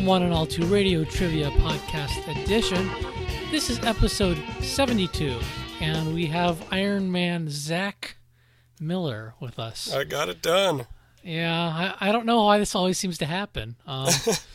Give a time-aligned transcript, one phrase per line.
[0.00, 2.88] Welcome, one and all, to Radio Trivia Podcast Edition.
[3.50, 5.38] This is episode 72,
[5.78, 8.16] and we have Iron Man Zach
[8.80, 9.92] Miller with us.
[9.92, 10.86] I got it done.
[11.22, 13.76] Yeah, I, I don't know why this always seems to happen.
[13.86, 14.08] Um,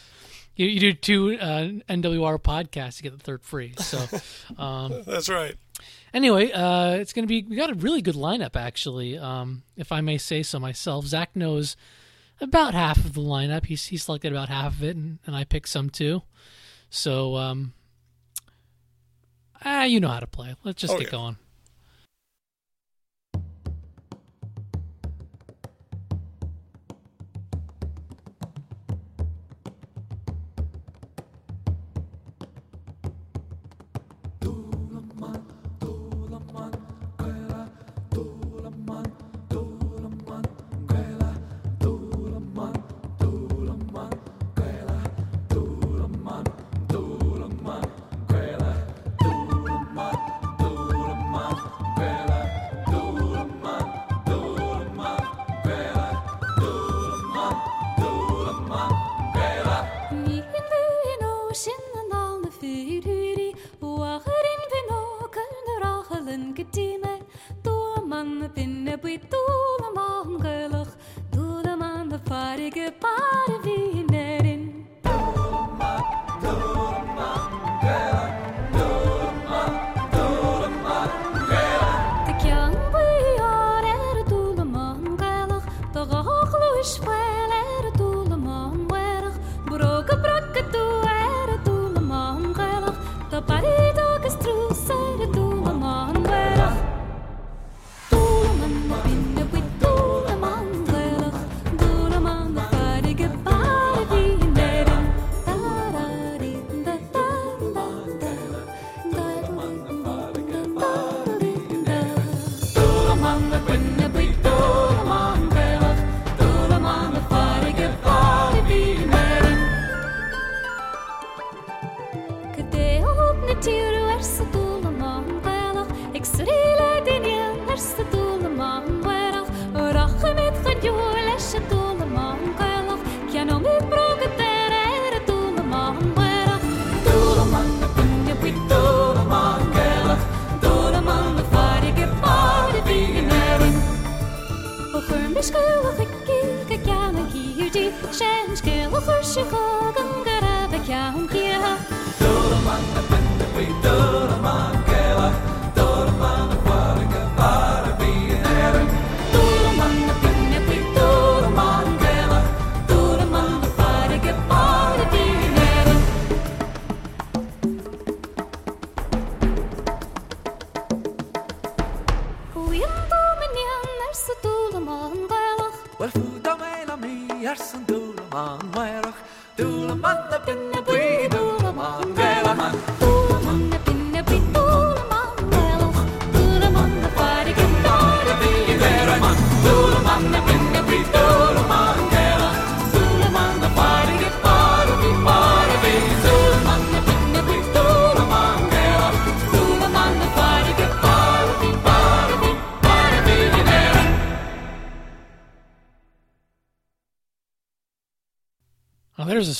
[0.56, 3.76] you, you do two uh, NWR podcasts, to get the third free.
[3.78, 4.04] So,
[4.58, 5.54] um, That's right.
[6.12, 9.92] anyway, uh, it's going to be, we got a really good lineup, actually, um, if
[9.92, 11.06] I may say so myself.
[11.06, 11.78] Zach knows
[12.42, 13.66] about half of the lineup.
[13.66, 16.22] He's, he selected about half of it, and, and I picked some too.
[16.90, 17.74] So, um,
[19.64, 20.56] ah, you know how to play.
[20.64, 21.12] Let's just Oh, get yeah.
[21.12, 21.38] going.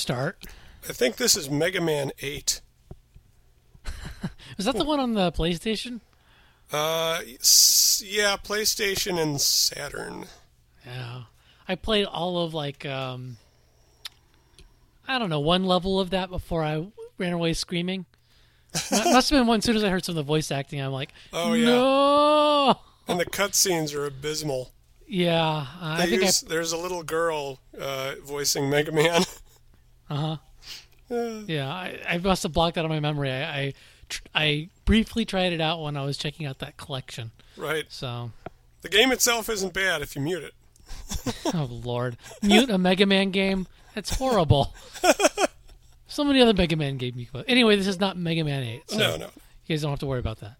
[0.06, 0.46] Start.
[0.88, 2.60] I think this is Mega Man 8.
[4.56, 6.00] Is that the one on the PlayStation?
[6.72, 10.26] Uh, yeah, PlayStation and Saturn.
[10.86, 11.22] Yeah.
[11.66, 13.38] I played all of like um
[15.08, 16.86] I don't know, one level of that before I
[17.18, 18.06] ran away screaming.
[18.92, 20.80] Mu- Must have been one as soon as I heard some of the voice acting,
[20.80, 21.66] I'm like, Oh, yeah.
[21.66, 24.70] No And the cutscenes are abysmal.
[25.08, 25.66] Yeah.
[25.80, 29.22] I think use, There's a little girl uh, voicing Mega Man.
[30.10, 30.36] Uh-huh.
[31.08, 33.30] Yeah, I, I must have blocked that of my memory.
[33.30, 33.74] I I,
[34.08, 37.30] tr- I briefly tried it out when I was checking out that collection.
[37.56, 37.84] right.
[37.88, 38.32] So,
[38.82, 40.54] The game itself isn't bad if you mute it.
[41.54, 42.16] oh lord.
[42.42, 43.66] Mute a Mega Man game?
[43.94, 44.74] That's horrible.
[46.08, 47.44] so many other Mega Man games you could.
[47.48, 48.90] Anyway, this is not Mega Man 8.
[48.90, 49.26] So No, no.
[49.66, 50.56] You guys don't have to worry about that.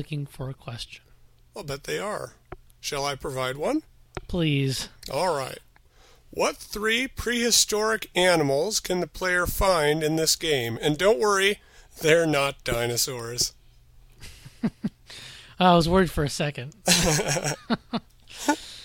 [0.00, 1.02] Looking for a question.
[1.54, 2.32] I'll bet they are.
[2.80, 3.82] Shall I provide one?
[4.28, 4.88] Please.
[5.12, 5.58] All right.
[6.30, 10.78] What three prehistoric animals can the player find in this game?
[10.80, 11.60] And don't worry,
[12.00, 13.52] they're not dinosaurs.
[15.60, 16.72] I was worried for a second.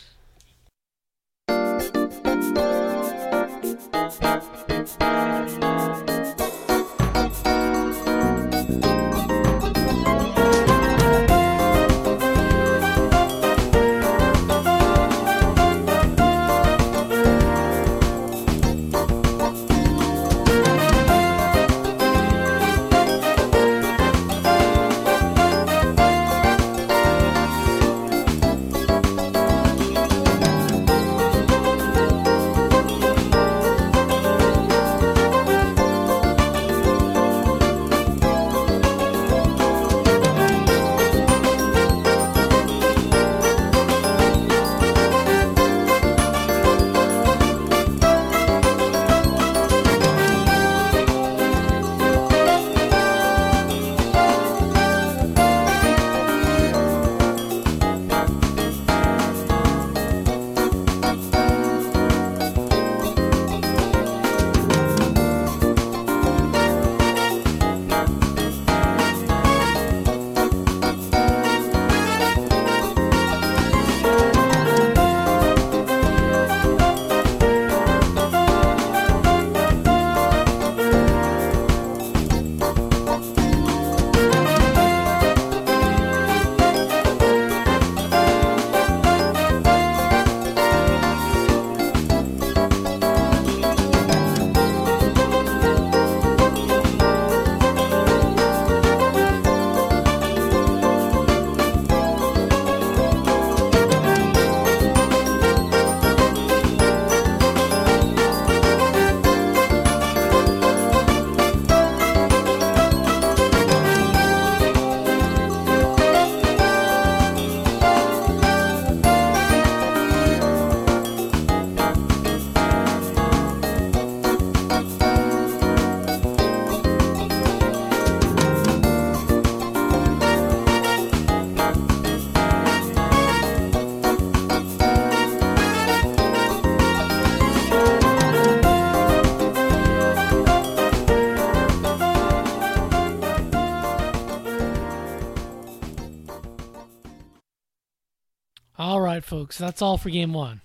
[148.77, 149.57] All right, folks.
[149.57, 150.61] That's all for game one.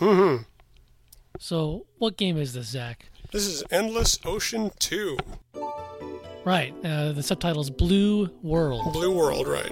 [0.00, 0.42] Mm-hmm.
[1.38, 3.06] So, what game is this, Zach?
[3.30, 5.16] This is Endless Ocean 2.
[6.44, 6.74] Right.
[6.84, 8.92] Uh, the subtitle's Blue World.
[8.92, 9.70] Blue World, right.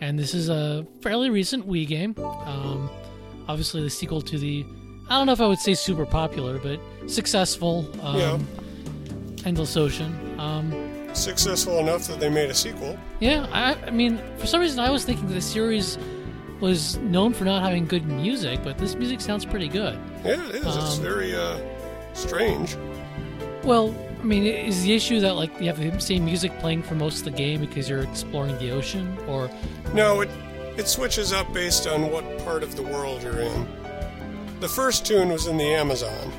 [0.00, 2.14] And this is a fairly recent Wii game.
[2.18, 2.88] Um,
[3.48, 4.64] obviously, the sequel to the,
[5.08, 8.38] I don't know if I would say super popular, but successful um, Yeah.
[9.44, 10.38] Endless Ocean.
[10.40, 10.72] Um,
[11.14, 12.98] Successful enough that they made a sequel.
[13.20, 15.96] yeah, I, I mean, for some reason, I was thinking that the series
[16.60, 19.98] was known for not having good music, but this music sounds pretty good.
[20.24, 20.64] Yeah, it is.
[20.66, 21.58] it's Um, very uh,
[22.14, 22.76] strange.
[23.62, 26.94] Well, I mean, is the issue that like you have the same music playing for
[26.94, 29.50] most of the game because you're exploring the ocean, or
[29.92, 30.30] No, it
[30.76, 33.66] it switches up based on what part of the world you're in.
[34.60, 36.32] The first tune was in the Amazon.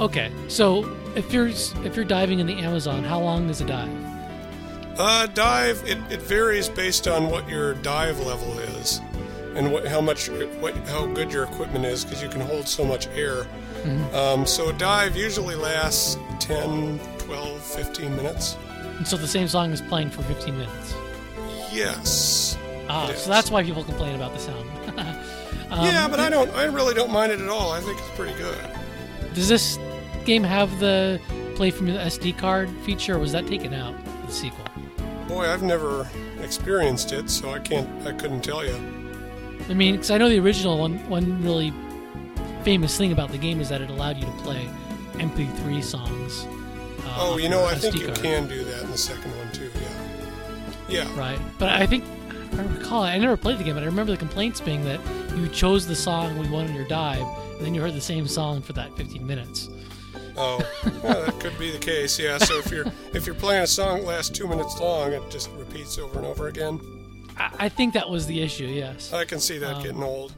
[0.00, 0.30] okay?
[0.48, 3.88] So if you're if you're diving in the Amazon, how long does a dive?
[4.98, 5.82] Uh, dive.
[5.86, 8.71] It, it varies based on what your dive level is,
[9.54, 10.28] and what how much
[10.60, 13.46] what how good your equipment is because you can hold so much air.
[14.14, 18.56] Um, so a dive usually lasts 10, 12, 15 minutes.
[18.96, 20.94] And so the same song is playing for 15 minutes.
[21.72, 22.56] Yes.
[22.88, 24.68] Ah, so that's why people complain about the sound.
[25.72, 26.50] Um, yeah, but I don't.
[26.50, 27.72] I really don't mind it at all.
[27.72, 28.58] I think it's pretty good.
[29.32, 29.78] Does this
[30.26, 31.18] game have the
[31.56, 34.66] play from the SD card feature, or was that taken out in the sequel?
[35.28, 36.06] Boy, I've never
[36.42, 37.88] experienced it, so I can't.
[38.06, 38.74] I couldn't tell you.
[39.68, 40.98] I mean, because I know the original one.
[41.08, 41.72] One really
[42.64, 44.68] famous thing about the game is that it allowed you to play
[45.14, 46.46] MP3 songs.
[47.04, 49.52] Uh, Oh, you know, I think SD you can do that in the second one
[49.52, 49.70] too.
[50.88, 51.04] Yeah.
[51.04, 51.18] Yeah.
[51.18, 52.04] Right, but I think
[52.56, 53.02] I recall.
[53.02, 55.00] I never played the game, but I remember the complaints being that
[55.36, 57.22] you chose the song we wanted your dive,
[57.56, 59.68] and then you heard the same song for that 15 minutes.
[60.36, 62.18] Oh, yeah, that could be the case.
[62.18, 62.38] Yeah.
[62.38, 65.50] So if you're if you're playing a song that lasts two minutes long, it just
[65.58, 66.80] repeats over and over again.
[67.36, 68.66] I, I think that was the issue.
[68.66, 69.12] Yes.
[69.12, 70.32] I can see that Um, getting old.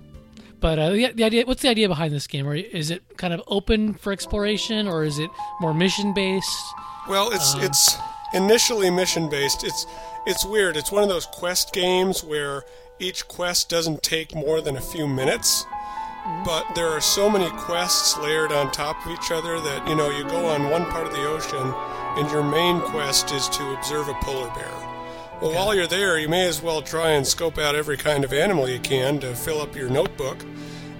[0.60, 2.46] But uh, the, the idea, what's the idea behind this game?
[2.46, 6.64] Or is it kind of open for exploration, or is it more mission based?
[7.06, 7.96] Well, it's um, it's
[8.32, 9.62] initially mission based.
[9.62, 9.86] It's
[10.26, 10.76] it's weird.
[10.76, 12.62] It's one of those quest games where
[12.98, 15.66] each quest doesn't take more than a few minutes.
[16.46, 20.08] But there are so many quests layered on top of each other that you know
[20.08, 21.74] you go on one part of the ocean,
[22.16, 24.72] and your main quest is to observe a polar bear.
[25.44, 28.32] Well, while you're there, you may as well try and scope out every kind of
[28.32, 30.38] animal you can to fill up your notebook.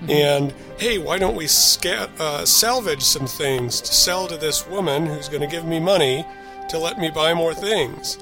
[0.06, 5.06] And hey, why don't we sca- uh, salvage some things to sell to this woman
[5.06, 6.26] who's going to give me money
[6.68, 8.18] to let me buy more things?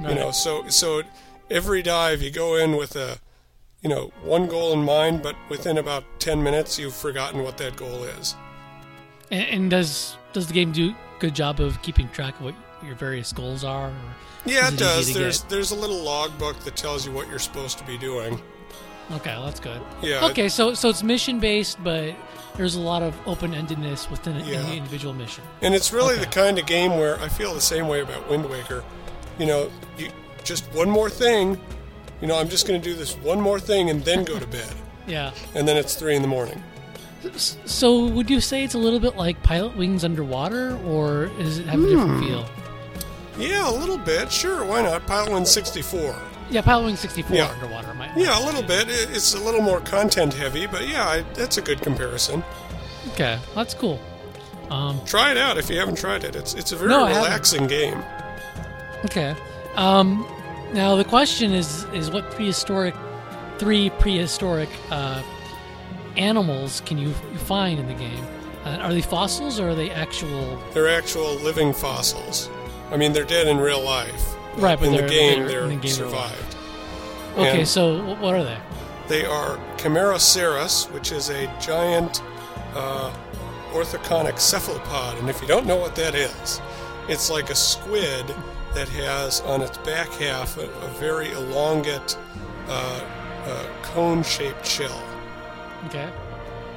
[0.00, 1.02] You know, so so
[1.50, 3.18] every dive you go in with a
[3.82, 7.74] you know one goal in mind, but within about ten minutes you've forgotten what that
[7.74, 8.36] goal is.
[9.32, 12.54] And, and does does the game do a good job of keeping track of what
[12.84, 13.88] your various goals are?
[13.88, 14.14] Or
[14.46, 15.14] Yeah, is it does.
[15.14, 15.50] There's get?
[15.50, 18.40] there's a little logbook that tells you what you're supposed to be doing.
[19.12, 19.80] Okay, well, that's good.
[20.02, 20.26] Yeah.
[20.26, 22.14] Okay, so so it's mission based, but
[22.56, 24.60] there's a lot of open endedness within Yeah.
[24.60, 25.44] any individual mission.
[25.62, 28.48] And it's really the kind of game where I feel the same way about Wind
[28.48, 28.84] Waker.
[29.38, 30.08] You know, you
[30.44, 31.60] just one more thing.
[32.20, 34.46] You know, I'm just going to do this one more thing and then go to
[34.46, 34.68] bed.
[35.06, 35.32] Yeah.
[35.54, 36.62] And then it's three in the morning.
[37.66, 41.78] So would you say it's a little bit like Pilotwings underwater, or does it have
[41.82, 42.20] a different Hmm.
[42.26, 42.48] feel?
[43.38, 44.30] Yeah, a little bit.
[44.30, 45.06] Sure, why not?
[45.06, 46.14] Pilot Wing 64.
[46.50, 47.48] Yeah, Pilotwings 64 Yeah.
[47.48, 47.94] underwater.
[47.94, 48.86] Might, Yeah, a little bit.
[48.88, 52.44] It's a little more content heavy, but yeah, I, that's a good comparison.
[53.12, 53.98] Okay, that's cool.
[54.70, 56.36] Um, Try it out if you haven't tried it.
[56.36, 58.02] It's it's a very No, relaxing game.
[59.06, 59.34] okay.
[59.76, 60.26] Um,
[60.72, 62.94] now the question is is what prehistoric,
[63.58, 65.22] three prehistoric uh,
[66.16, 67.12] animals can you
[67.46, 68.24] find in the game?
[68.64, 70.62] Uh, are they fossils or are they actual?
[70.72, 72.48] They're actual living fossils.
[72.94, 74.36] I mean, they're dead in real life.
[74.56, 76.56] Right, but in the game, they're- the game survived.
[77.36, 78.56] Okay, And- so what are they?
[79.08, 82.22] They are Cameroceras, which is a giant
[82.76, 83.10] uh,
[83.72, 85.18] orthoconic cephalopod.
[85.18, 86.60] And if you don't know what that is,
[87.08, 88.24] it's like a squid
[88.74, 92.16] that has on its back half a, a very elongate,
[92.68, 93.00] uh,
[93.46, 95.02] uh, cone shaped shell.
[95.86, 96.08] Okay.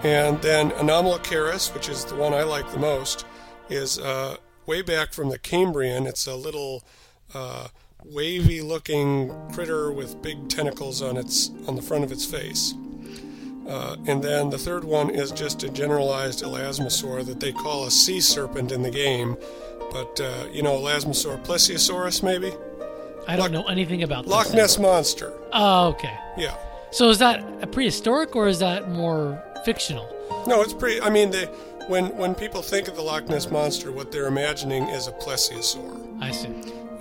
[0.03, 3.25] And then Anomalocaris, which is the one I like the most,
[3.69, 6.05] is uh, way back from the Cambrian.
[6.05, 6.83] It's a little
[7.33, 7.69] uh,
[8.05, 12.73] wavy-looking critter with big tentacles on its on the front of its face.
[13.67, 17.91] Uh, and then the third one is just a generalized elasmosaur that they call a
[17.91, 19.35] sea serpent in the game.
[19.91, 22.51] But uh, you know, Elasmosaur plesiosaurus, maybe
[23.27, 24.57] I don't Loch- know anything about this Loch thing.
[24.57, 25.33] Ness monster.
[25.53, 26.17] Oh, okay.
[26.37, 26.55] Yeah.
[26.91, 30.07] So is that a prehistoric or is that more fictional?
[30.45, 31.01] No, it's pretty.
[31.01, 31.49] I mean, they,
[31.87, 36.21] when when people think of the Loch Ness monster, what they're imagining is a plesiosaur,
[36.21, 36.49] I see.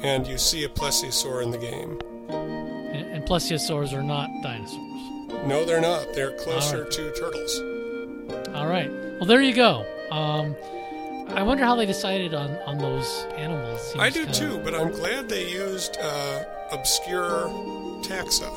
[0.02, 1.98] and you see a plesiosaur in the game.
[2.28, 5.46] And, and plesiosaurs are not dinosaurs.
[5.46, 6.12] No, they're not.
[6.14, 6.92] They're closer Alright.
[6.92, 7.58] to turtles.
[8.54, 8.90] All right.
[9.18, 9.84] Well, there you go.
[10.10, 10.54] Um,
[11.28, 13.80] I wonder how they decided on, on those animals.
[13.92, 17.48] Seems I do kinda- too, but I'm glad they used uh, obscure
[18.02, 18.48] taxa.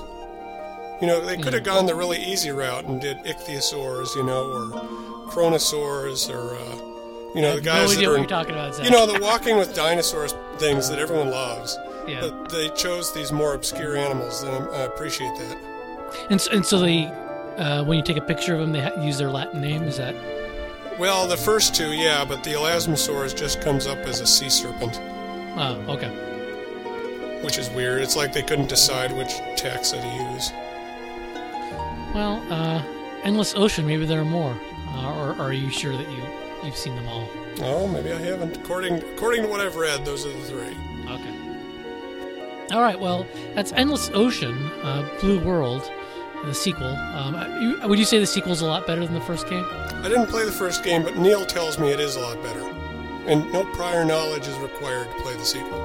[1.01, 4.43] You know, they could have gone the really easy route and did ichthyosaurs, you know,
[4.51, 8.53] or kronosaurs, or uh, you know, the guys no that are what in- you're talking
[8.53, 8.75] about.
[8.75, 8.85] Zach.
[8.85, 11.77] you know, the walking with dinosaurs things that everyone loves.
[12.07, 12.21] Yeah.
[12.21, 15.57] But they chose these more obscure animals, and I appreciate that.
[16.31, 18.99] And so, and so they, uh, when you take a picture of them, they ha-
[19.03, 19.83] use their Latin name.
[19.83, 20.15] Is that?
[20.97, 24.99] Well, the first two, yeah, but the Elasmosaurus just comes up as a sea serpent,
[25.55, 26.09] Oh, okay.
[27.43, 28.01] which is weird.
[28.01, 30.51] It's like they couldn't decide which taxa to use.
[32.13, 32.81] Well, uh,
[33.23, 33.85] endless ocean.
[33.85, 34.59] Maybe there are more.
[34.99, 36.21] Uh, or, or are you sure that you
[36.63, 37.27] you've seen them all?
[37.61, 38.57] Oh, maybe I haven't.
[38.57, 40.75] According according to what I've read, those are the three.
[41.09, 41.35] Okay.
[42.73, 42.99] All right.
[42.99, 43.25] Well,
[43.55, 45.89] that's Endless Ocean, uh, Blue World,
[46.45, 46.87] the sequel.
[46.95, 49.65] Um, you, would you say the sequel's a lot better than the first game?
[49.71, 52.61] I didn't play the first game, but Neil tells me it is a lot better,
[53.25, 55.79] and no prior knowledge is required to play the sequel.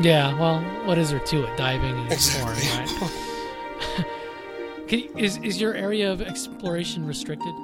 [0.00, 0.38] Yeah.
[0.38, 1.56] Well, what is there to it?
[1.56, 3.08] Diving and exploring, Exactly.
[3.08, 4.06] right?
[4.88, 7.54] Can is is your area of exploration restricted?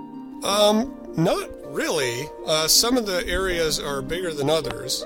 [0.45, 2.29] Um, not really.
[2.47, 5.05] Uh, some of the areas are bigger than others.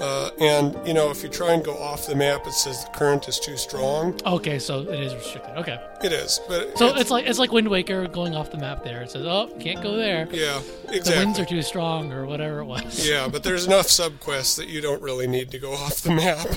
[0.00, 2.90] Uh, and, you know, if you try and go off the map, it says the
[2.90, 4.18] current is too strong.
[4.26, 5.56] Okay, so it is restricted.
[5.58, 5.78] Okay.
[6.02, 6.40] It is.
[6.48, 8.82] But So it's like it's like Wind Waker going off the map.
[8.82, 10.26] There, it says, "Oh, can't go there.
[10.32, 10.98] Yeah, exactly.
[10.98, 14.66] The winds are too strong, or whatever it was." yeah, but there's enough subquests that
[14.66, 16.48] you don't really need to go off the map.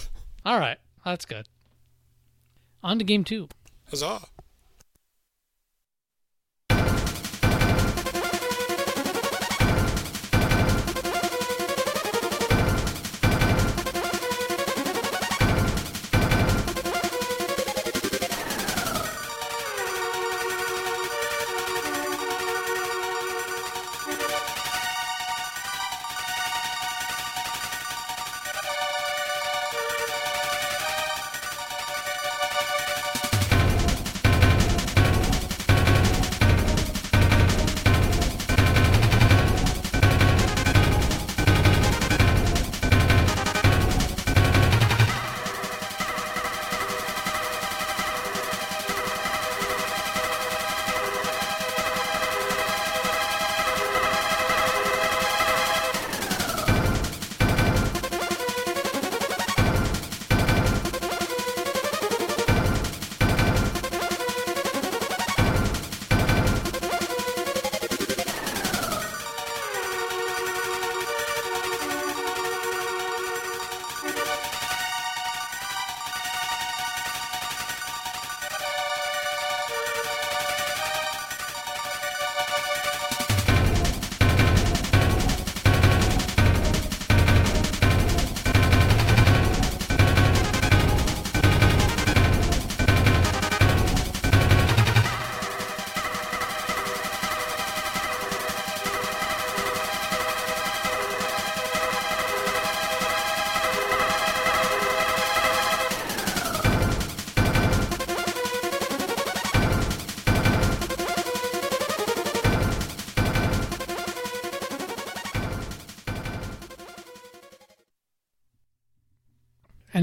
[0.44, 1.48] All right, that's good.
[2.84, 3.48] On to game two.
[3.92, 4.22] Huzzah.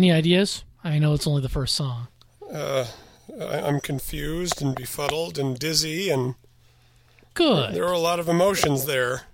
[0.03, 0.65] Any ideas?
[0.83, 2.09] I know it's only the first song.
[2.53, 2.87] Uh,
[3.41, 6.35] I, I'm confused and befuddled and dizzy, and
[7.35, 7.73] Good.
[7.73, 9.27] there are a lot of emotions there.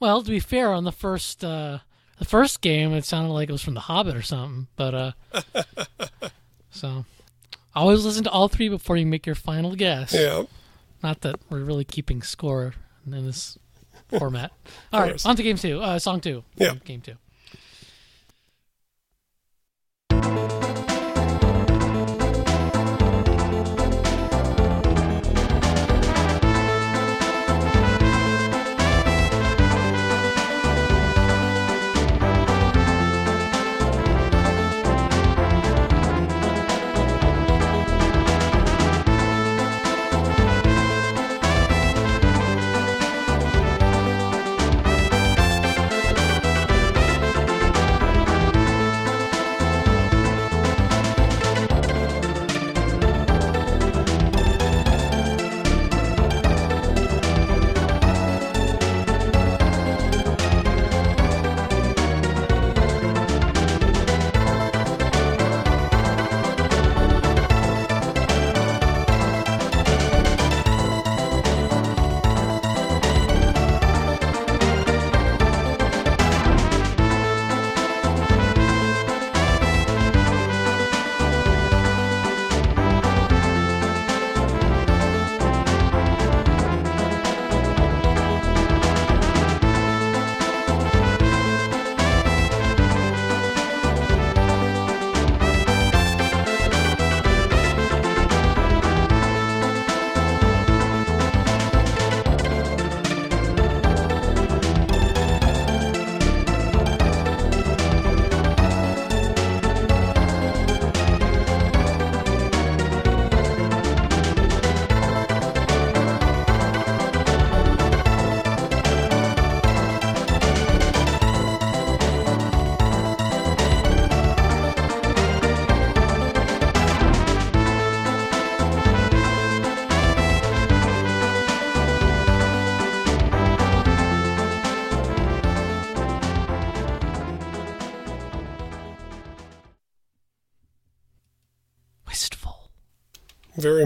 [0.00, 1.78] Well, to be fair, on the first uh,
[2.18, 4.66] the first game, it sounded like it was from The Hobbit or something.
[4.76, 5.12] But uh,
[6.70, 7.06] so
[7.74, 10.12] always listen to all three before you make your final guess.
[10.12, 10.42] Yeah.
[11.02, 12.74] Not that we're really keeping score
[13.06, 13.58] in this
[14.18, 14.52] format.
[14.92, 15.80] All right, on to game two.
[15.80, 16.44] Uh, song two.
[16.56, 16.74] Yeah.
[16.84, 17.14] Game two.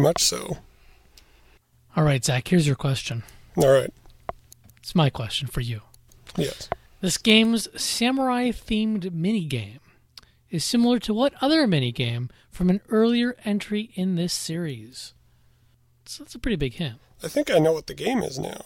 [0.06, 0.58] Much so.
[1.96, 2.46] All right, Zach.
[2.46, 3.24] Here's your question.
[3.56, 3.92] All right.
[4.78, 5.80] It's my question for you.
[6.36, 6.68] Yes.
[7.00, 9.80] This game's samurai themed minigame
[10.48, 15.12] is similar to what other minigame from an earlier entry in this series?
[16.04, 17.00] So that's a pretty big hint.
[17.24, 18.60] I think I know what the game is now.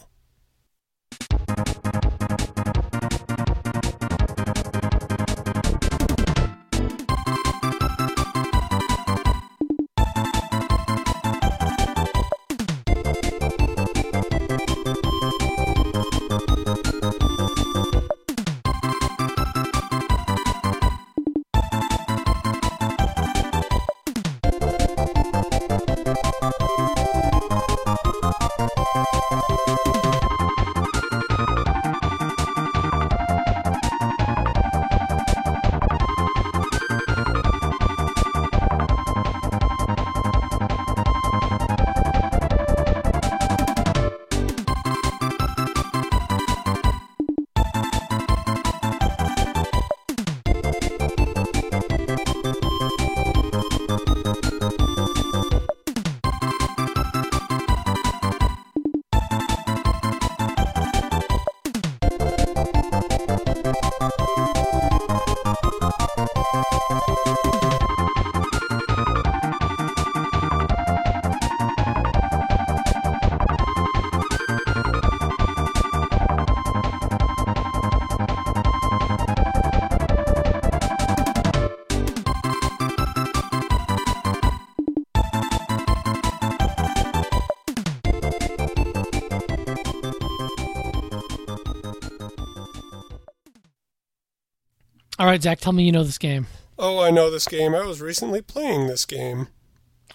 [95.30, 96.46] Right, Zach, tell me you know this game.
[96.78, 97.74] Oh, I know this game.
[97.74, 99.48] I was recently playing this game.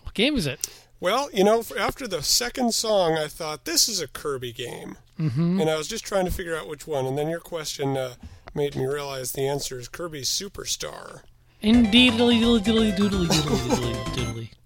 [0.02, 0.68] What game is it?
[1.00, 5.62] Well, you know, after the second song, I thought this is a Kirby game, mm-hmm.
[5.62, 7.06] and I was just trying to figure out which one.
[7.06, 8.16] And then your question uh,
[8.56, 11.22] made me realize the answer is Kirby Superstar.
[11.62, 14.50] Indeed, diddly diddly doodly doodly doodly doodly.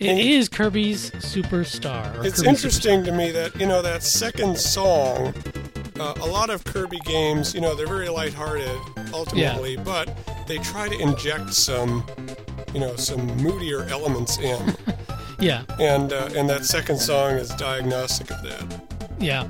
[0.00, 2.24] It is Kirby's Superstar.
[2.24, 5.34] It's Kirby interesting to me that you know that second song.
[6.00, 8.70] Uh, a lot of Kirby games, you know, they're very lighthearted
[9.12, 12.04] ultimately, but they try to inject some,
[12.72, 14.74] you know, some moodier elements in,
[15.38, 18.80] Yeah, and uh, and that second song is diagnostic of that.
[19.18, 19.46] yeah,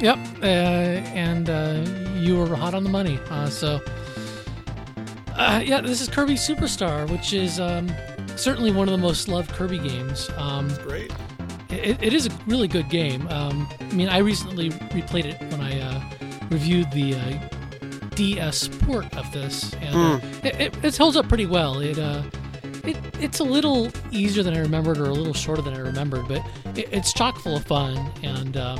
[0.00, 0.18] yep.
[0.42, 1.84] Uh, and uh,
[2.16, 3.18] you were hot on the money.
[3.30, 3.80] Uh, so,
[5.36, 7.92] uh, yeah, this is Kirby Superstar, which is um,
[8.36, 10.30] certainly one of the most loved Kirby games.
[10.36, 11.12] Um, Great.
[11.70, 13.26] It, it is a really good game.
[13.28, 16.02] Um, I mean, I recently replayed it when I uh,
[16.50, 21.46] reviewed the uh, DS port of this, and uh, it, it, it holds up pretty
[21.46, 21.80] well.
[21.80, 22.22] It, uh,
[22.84, 26.28] it it's a little easier than I remembered, or a little shorter than I remembered,
[26.28, 26.44] but
[26.76, 28.78] it, it's chock full of fun, and um,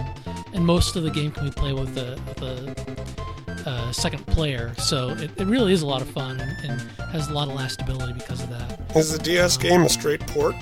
[0.53, 5.11] and most of the game can be played with the, the uh, second player, so
[5.11, 8.15] it, it really is a lot of fun and, and has a lot of lastability
[8.15, 8.81] because of that.
[8.97, 10.55] Is the DS game a straight port?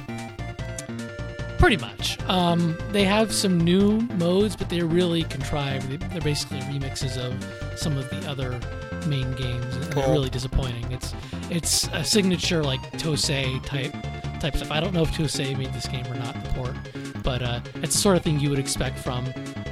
[1.62, 2.18] Pretty much.
[2.28, 5.88] Um, they have some new modes, but they're really contrived.
[5.88, 7.32] They- They're basically remixes of
[7.78, 8.58] some of the other
[9.06, 10.90] main games, and they're really disappointing.
[10.90, 11.14] It's
[11.50, 13.92] it's a signature like TOSE type
[14.40, 14.72] type stuff.
[14.72, 16.74] I don't know if TOSE made this game or not, the port,
[17.22, 19.24] but uh, it's the sort of thing you would expect from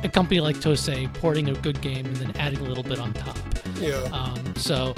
[0.05, 3.13] a company like TOSE porting a good game and then adding a little bit on
[3.15, 3.37] top.
[3.81, 3.97] Yeah.
[4.13, 4.95] Um, so,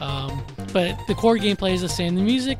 [0.00, 2.16] um, but the core gameplay is the same.
[2.16, 2.58] The music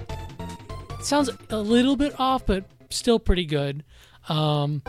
[1.03, 2.65] sounds a little bit off, but
[2.95, 3.85] still pretty good.
[4.29, 4.83] Um,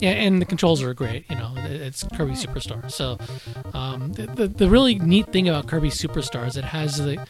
[0.00, 1.24] yeah, and the controls are great.
[1.30, 2.90] You know, it's Kirby Superstar.
[2.90, 3.18] So,
[3.72, 7.24] um, the, the the really neat thing about Kirby Superstar is it has the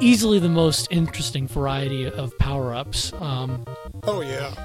[0.00, 3.12] easily the most interesting variety of power ups.
[3.14, 3.64] Um,
[4.02, 4.64] oh yeah.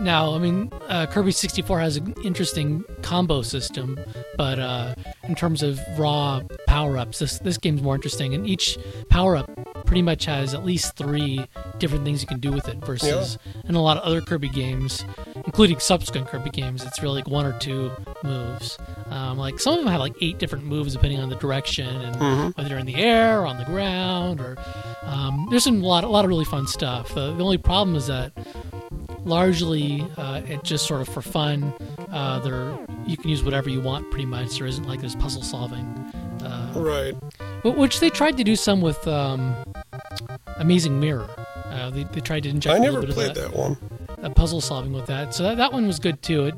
[0.00, 4.00] now, I mean, uh, Kirby 64 has an interesting combo system,
[4.36, 8.34] but uh, in terms of raw power ups, this this game's more interesting.
[8.34, 8.76] And each
[9.08, 9.50] power up
[9.92, 11.46] pretty much has at least three
[11.78, 12.78] different things you can do with it.
[12.78, 13.36] Versus
[13.68, 15.04] in a lot of other Kirby games,
[15.44, 17.90] including subsequent Kirby games, it's really like one or two
[18.24, 18.78] moves.
[19.10, 22.54] Um, like some of them have like eight different moves depending on the direction and
[22.54, 24.40] whether you're in the air or on the ground.
[24.40, 24.56] Or
[25.02, 27.14] um, there's some lot a lot of really fun stuff.
[27.14, 28.32] Uh, the only problem is that
[29.24, 31.74] largely uh, it just sort of for fun.
[32.10, 34.56] Uh, there you can use whatever you want pretty much.
[34.56, 35.84] There isn't like this puzzle solving,
[36.44, 37.14] uh, Right.
[37.64, 39.54] which they tried to do some with um,
[40.58, 41.28] Amazing Mirror.
[41.66, 43.76] Uh, they, they tried to inject I a never played of that, that one.
[44.22, 45.34] uh, puzzle solving with that.
[45.34, 46.46] So that, that one was good too.
[46.46, 46.54] It,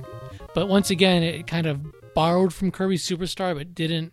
[0.55, 1.81] but once again, it kind of
[2.15, 4.13] borrowed from Kirby Superstar, but didn't.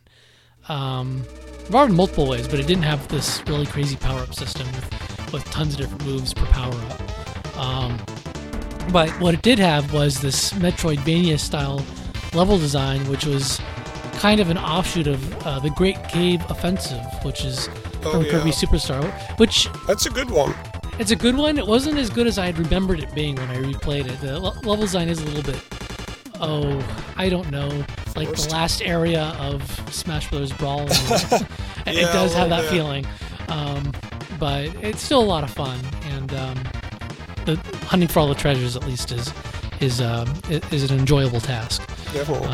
[0.70, 1.24] Um,
[1.72, 5.34] borrowed in multiple ways, but it didn't have this really crazy power up system with,
[5.34, 7.58] with tons of different moves per power up.
[7.58, 7.98] Um,
[8.92, 11.84] but what it did have was this Metroidvania style
[12.34, 13.60] level design, which was
[14.14, 17.70] kind of an offshoot of uh, the Great Cave Offensive, which is
[18.04, 18.32] Oh, from yeah.
[18.32, 19.04] Kirby Superstar,
[19.38, 20.56] which That's a good one.
[20.98, 21.60] it's a good one.
[21.60, 24.20] It wasn't as good as I had remembered it being when I replayed it.
[24.22, 25.62] The le- level design is a little bit,
[26.40, 26.84] oh,
[27.16, 27.68] I don't know,
[28.16, 29.62] like the last area of
[29.94, 30.52] Smash Bros.
[30.54, 30.88] Brawl.
[30.90, 31.48] it
[31.86, 32.72] Yeah, does have that bit.
[32.72, 33.06] feeling,
[33.50, 33.92] um,
[34.40, 35.80] but it's still a lot of fun.
[36.06, 36.56] And um,
[37.46, 39.32] the hunting for all the treasures, at least, is
[39.80, 41.86] is um, is an enjoyable task.
[42.14, 42.48] Definitely.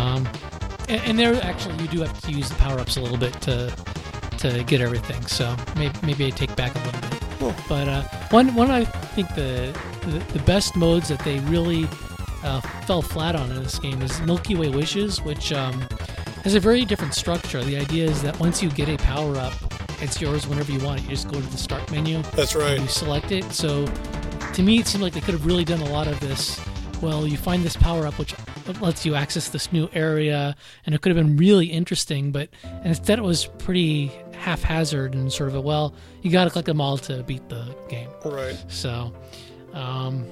[0.88, 3.34] And, and there, actually, you do have to use the power ups a little bit
[3.42, 3.74] to
[4.40, 5.22] to get everything.
[5.26, 7.22] So maybe, maybe I take back a little bit.
[7.40, 7.56] Cool.
[7.68, 11.88] But uh, one one I think the, the the best modes that they really
[12.44, 15.82] uh, fell flat on in this game is Milky Way Wishes, which um,
[16.44, 17.64] has a very different structure.
[17.64, 19.54] The idea is that once you get a power up,
[20.02, 21.04] it's yours whenever you want it.
[21.04, 22.74] You just go to the start menu That's right.
[22.74, 23.44] and you select it.
[23.52, 23.86] So
[24.54, 26.60] to me, it seemed like they could have really done a lot of this.
[27.02, 28.34] Well, you find this power up, which
[28.82, 32.32] lets you access this new area, and it could have been really interesting.
[32.32, 32.50] But
[32.84, 36.82] instead, it was pretty haphazard and sort of a well, you got to collect them
[36.82, 38.10] all to beat the game.
[38.24, 38.58] Right.
[38.68, 39.14] So,
[39.74, 40.26] um,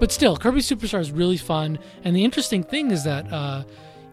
[0.00, 1.78] but still, Kirby Superstar is really fun.
[2.04, 3.64] And the interesting thing is that uh,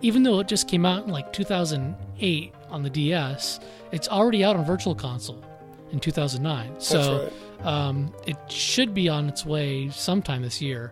[0.02, 3.60] even though it just came out in like 2008 on the DS,
[3.92, 5.44] it's already out on Virtual Console
[5.92, 6.80] in 2009.
[6.80, 7.32] So
[7.64, 10.92] um, it should be on its way sometime this year.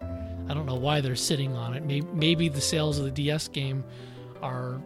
[0.49, 1.83] I don't know why they're sitting on it.
[1.83, 3.83] Maybe, maybe the sales of the DS game
[4.41, 4.81] are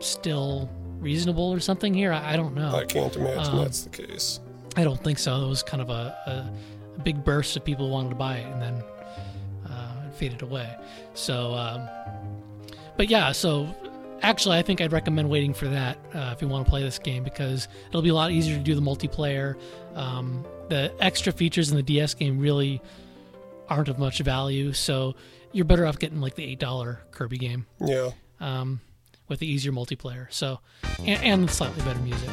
[0.00, 2.12] still reasonable or something here.
[2.12, 2.74] I, I don't know.
[2.74, 4.40] I can't imagine Um, that's the case.
[4.76, 5.44] I don't think so.
[5.44, 6.50] It was kind of a,
[6.96, 8.82] a, big burst of people who wanted to buy it, and then
[9.70, 10.74] uh, it faded away.
[11.14, 11.88] So, um,
[12.96, 13.32] but yeah.
[13.32, 13.74] So,
[14.22, 16.98] actually, I think I'd recommend waiting for that uh, if you want to play this
[16.98, 19.58] game because it'll be a lot easier to do the multiplayer.
[19.94, 22.82] Um, the extra features in the DS game really
[23.68, 25.14] aren't of much value, so
[25.52, 28.10] you're better off getting like the eight dollar Kirby game Yeah.
[28.40, 28.80] um,
[29.28, 30.26] with the easier multiplayer.
[30.30, 30.60] So,
[31.00, 32.28] and, and slightly better music.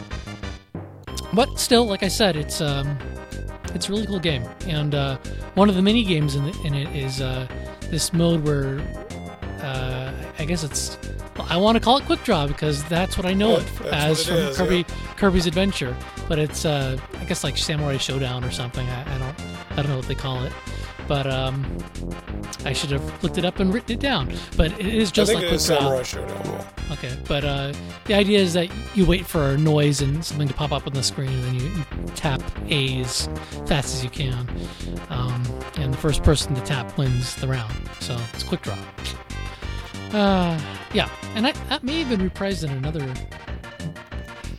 [1.34, 2.98] But still, like I said, it's um,
[3.74, 4.43] it's a really cool game.
[4.67, 5.17] And uh,
[5.56, 7.48] one of the mini games in, the, in it is uh,
[7.89, 8.80] this mode where
[9.62, 10.98] uh, I guess it's
[11.38, 13.82] Well, I want to call it Quick Draw because that's what I know Yeah, it
[13.93, 14.86] as what from it is, Kirby
[15.17, 15.96] Kirby's Adventure.
[16.28, 18.88] But it's uh, I guess like Samurai Showdown or something.
[18.88, 19.36] I, I don't
[19.72, 20.52] I don't know what they call it.
[21.08, 21.66] But um,
[22.66, 24.34] I should have looked it up and written it down.
[24.56, 25.66] But it is I just think like it is.
[25.66, 26.66] Samurai Showdown.
[26.92, 27.74] Okay, but uh,
[28.06, 30.94] the idea is that you wait for a noise and something to pop up on
[30.94, 31.84] the screen, and then you, you
[32.16, 33.28] tap A as
[33.68, 34.48] fast as you can.
[35.10, 35.44] Um,
[35.78, 37.74] and the first person to tap wins the round.
[38.00, 38.78] So it's quick draw.
[40.13, 40.60] Uh,
[40.94, 43.02] yeah, and I, that may have been reprised in another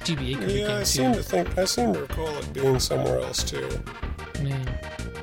[0.00, 1.18] GBA Kirby Yeah, I seem too.
[1.18, 3.68] to think I seem to recall it being somewhere else too.
[4.44, 4.78] Man.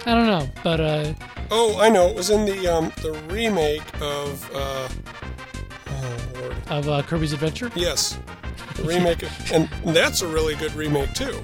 [0.05, 1.13] I don't know, but uh,
[1.51, 2.07] Oh, I know.
[2.07, 4.88] It was in the um the remake of uh
[5.88, 6.55] oh lord.
[6.69, 8.17] of uh, Kirby's Adventure, Yes.
[8.75, 11.43] The remake of, and that's a really good remake too.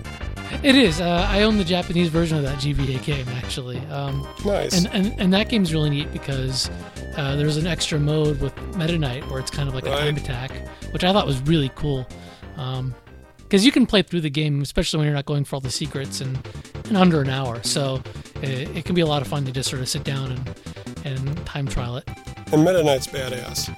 [0.64, 1.02] it is.
[1.02, 3.80] Uh, I own the Japanese version of that GBA game actually.
[3.88, 4.74] Um, Nice.
[4.86, 6.70] And, and and that game's really neat because
[7.18, 10.00] uh, there's an extra mode with Meta Knight where it's kind of like a Right.
[10.00, 10.52] time attack,
[10.94, 12.08] which I thought was really cool.
[13.48, 15.72] Because you can play through the game, especially when you're not going for all the
[15.72, 16.38] secrets, in,
[16.90, 17.64] in under an hour.
[17.64, 18.02] So
[18.42, 20.56] it, it can be a lot of fun to just sort of sit down and
[21.06, 22.08] and time trial it.
[22.52, 23.70] and Meta Knight's badass.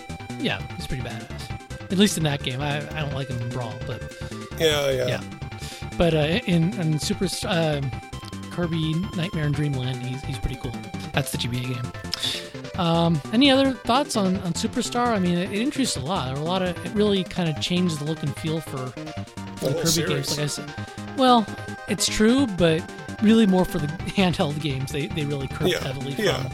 [0.41, 1.91] Yeah, he's pretty badass.
[1.91, 4.01] At least in that game, I, I don't like him in Brawl, but
[4.59, 5.07] Yeah, yeah.
[5.07, 5.23] yeah.
[5.97, 7.81] But uh, in, in Super uh,
[8.51, 10.71] Kirby Nightmare and Dreamland, he's, he's pretty cool.
[11.13, 12.79] That's the GBA game.
[12.79, 15.07] Um, any other thoughts on, on Superstar?
[15.07, 16.27] I mean, it, it introduced a lot.
[16.27, 16.83] There were a lot of.
[16.85, 18.93] It really kind of changed the look and feel for,
[19.59, 20.09] for the, Kirby series.
[20.35, 20.37] games.
[20.37, 21.45] Like I said, well,
[21.87, 22.81] it's true, but
[23.21, 24.91] really more for the handheld games.
[24.91, 26.25] They they really curved Yeah, heavily from.
[26.25, 26.49] yeah.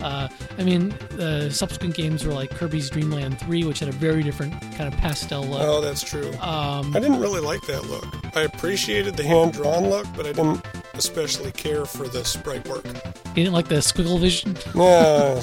[0.00, 3.92] Uh, I mean, the subsequent games were like Kirby's Dream Land 3, which had a
[3.92, 5.60] very different kind of pastel look.
[5.60, 6.32] Oh, that's true.
[6.34, 8.06] Um, I didn't really like that look.
[8.36, 12.84] I appreciated the hand drawn look, but I didn't especially care for the sprite work.
[12.86, 12.92] you
[13.34, 14.56] didn't like the squiggle vision?
[14.72, 15.40] Yeah,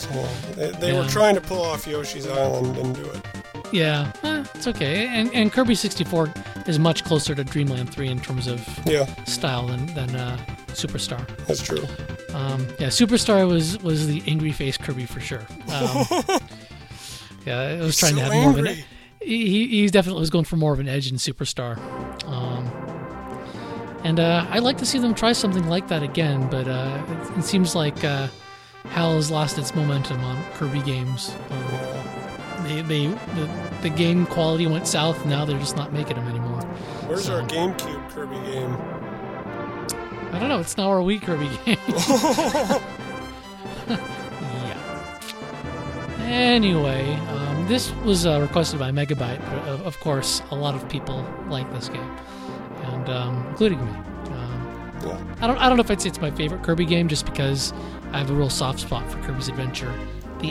[0.55, 3.25] they, they were trying to pull off Yoshi's Island and do it.
[3.75, 5.05] Yeah, eh, it's okay.
[5.07, 6.33] And, and Kirby 64
[6.65, 10.37] is much closer to Dream Land 3 in terms of Yeah, style than, than uh,
[10.67, 11.27] Superstar.
[11.45, 11.83] that's true.
[12.33, 15.45] Um, yeah, Superstar was, was the angry face Kirby for sure.
[15.73, 16.05] Um,
[17.45, 18.77] yeah, it was trying so to have more of an.
[19.21, 21.77] He, he definitely was going for more of an edge in Superstar.
[22.25, 22.65] Um,
[24.05, 27.39] and uh, I'd like to see them try something like that again, but uh, it,
[27.39, 28.27] it seems like uh,
[28.91, 31.35] HAL has lost its momentum on Kirby games.
[31.49, 31.94] Uh,
[32.67, 33.49] they, they the,
[33.83, 35.25] the game quality went south.
[35.25, 36.61] Now they're just not making them anymore.
[37.07, 38.75] Where's So- our GameCube Kirby game?
[40.33, 40.59] I don't know.
[40.59, 41.77] It's now our Wii Kirby game.
[43.87, 45.19] yeah.
[46.21, 49.39] Anyway, um, this was uh, requested by Megabyte.
[49.39, 52.17] but Of, of course, a lot of people like this game,
[52.83, 53.91] and um, including me.
[53.91, 55.17] Um, Yeah.
[55.41, 55.57] I don't.
[55.57, 57.73] I don't know if I'd say it's my favorite Kirby game, just because
[58.11, 59.93] I have a real soft spot for Kirby's Adventure,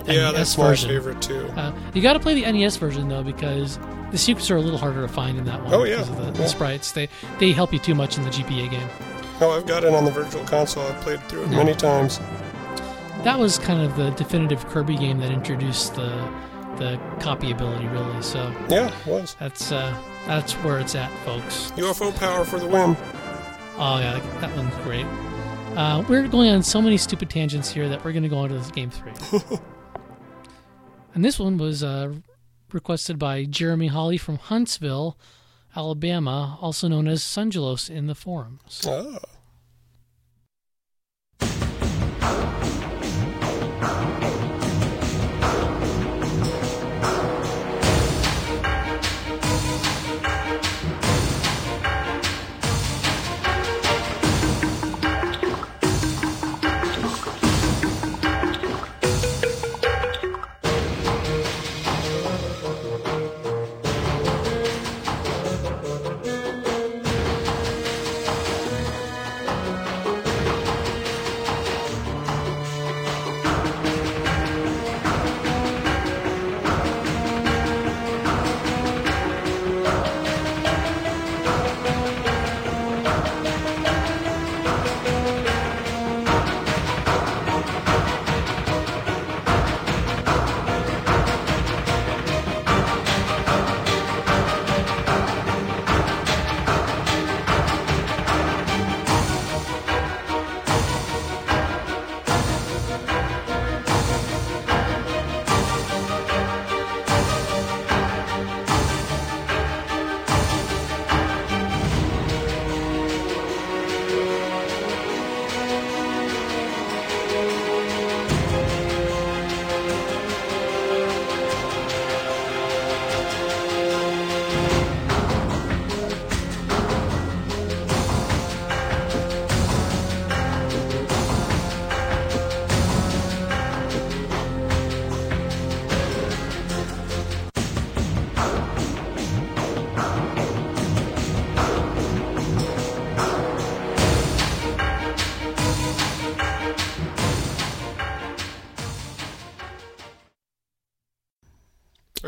[0.00, 0.88] the Yeah, NES that's version.
[0.88, 1.46] my favorite too.
[1.56, 3.78] Uh, you got to play the NES version though, because
[4.10, 5.74] the secrets are a little harder to find in that one.
[5.74, 5.96] Oh, yeah.
[5.96, 6.92] because of the, the sprites.
[6.92, 8.88] They they help you too much in the GBA game.
[9.40, 10.84] Oh, I've got it on the Virtual Console.
[10.84, 12.18] I've played through it many times.
[13.24, 16.28] that was kind of the definitive Kirby game that introduced the
[16.76, 18.20] the copy ability, really.
[18.22, 19.36] So Yeah, it was.
[19.38, 19.94] that's uh,
[20.26, 21.72] that's where it's at, folks.
[21.76, 22.96] UFO power for the win.
[23.76, 25.06] Oh yeah, that one's great.
[25.76, 28.48] Uh, we're going on so many stupid tangents here that we're going to go on
[28.48, 29.12] to this game three.
[31.14, 32.14] and this one was uh,
[32.72, 35.16] requested by Jeremy Holly from Huntsville,
[35.76, 38.82] Alabama, also known as Sungelos in the forums.
[38.84, 39.18] Oh.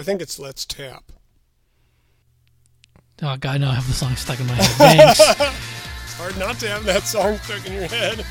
[0.07, 1.11] Think it's Let's Tap.
[3.23, 5.17] Oh god, now I have the song stuck in my head.
[5.17, 5.19] Thanks.
[5.21, 8.25] It's hard not to have that song stuck in your head.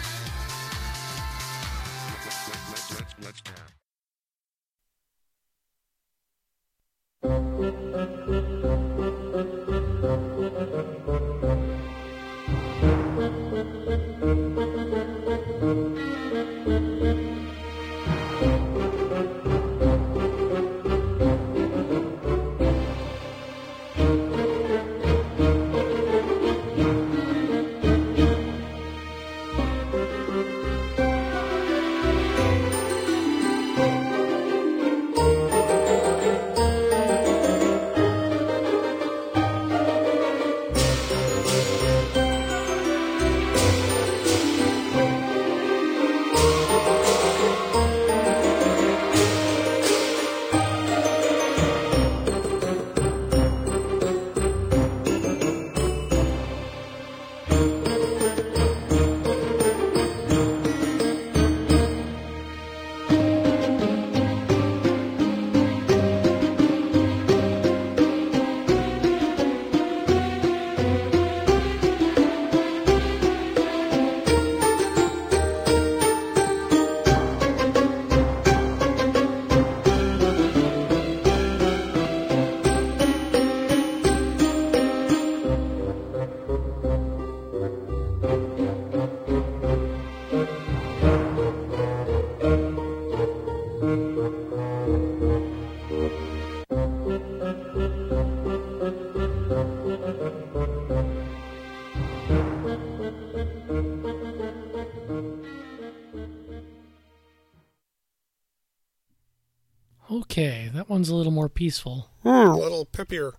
[110.85, 112.09] That one's a little more peaceful.
[112.21, 113.33] Hmm, a little peppier.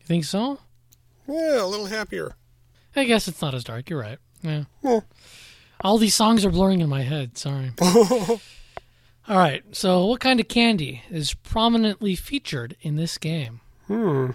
[0.00, 0.58] You think so?
[1.26, 2.36] Yeah, a little happier.
[2.94, 3.90] I guess it's not as dark.
[3.90, 4.18] You're right.
[4.42, 4.64] Yeah.
[4.82, 5.00] Yeah.
[5.82, 7.36] All these songs are blurring in my head.
[7.36, 7.72] Sorry.
[7.80, 8.38] All
[9.28, 9.64] right.
[9.72, 13.60] So, what kind of candy is prominently featured in this game?
[13.86, 14.30] Hmm.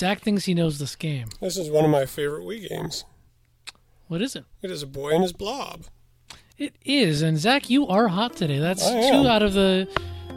[0.00, 1.28] Zach thinks he knows this game.
[1.40, 3.04] This is one of my favorite Wii games.
[4.08, 4.44] What is it?
[4.62, 5.84] It is a boy and his blob.
[6.58, 7.20] It is.
[7.22, 8.58] And Zach, you are hot today.
[8.58, 9.86] That's two out of the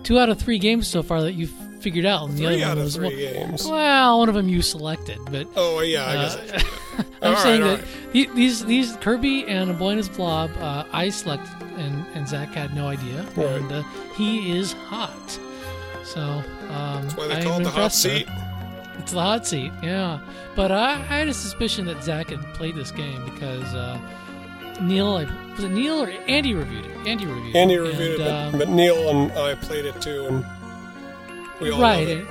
[0.03, 2.27] two out of three games so far that you've figured out.
[2.29, 3.65] And the Three other out one of was three well, games.
[3.67, 6.35] well, one of them you selected, but Oh yeah, I guess.
[6.35, 6.67] Uh, I should-
[7.23, 10.51] I'm All saying right, that the- these these Kirby and a Boy and His Blob,
[10.59, 13.47] uh, I selected, and, and Zach had no idea, Right.
[13.47, 13.83] and uh,
[14.15, 15.39] he is hot.
[16.03, 16.43] So um,
[17.03, 18.27] That's why they I'm call it the hot seat.
[19.03, 20.19] It's the hot seat, yeah.
[20.55, 23.99] But I, I had a suspicion that Zach had played this game because uh,
[24.81, 25.25] Neil, I,
[25.55, 27.07] was it Neil or Andy reviewed it?
[27.07, 27.79] Andy reviewed Andy it.
[27.79, 30.45] reviewed and, it, um, but, but Neil and I played it too, and
[31.59, 32.07] we all right.
[32.07, 32.17] it.
[32.19, 32.27] it-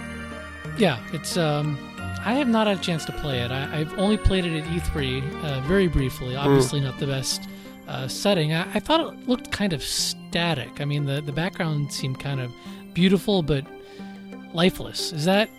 [0.79, 1.37] yeah, it's.
[1.37, 1.77] Um,
[2.25, 3.51] I have not had a chance to play it.
[3.51, 6.37] I, I've only played it at E3 uh, very briefly.
[6.37, 7.43] Obviously, not the best
[7.89, 8.55] uh, setting.
[8.55, 10.81] I, I thought it looked kind of static.
[10.81, 12.51] I mean, the the background seemed kind of
[12.95, 13.67] beautiful but
[14.55, 15.13] lifeless.
[15.13, 15.51] Is that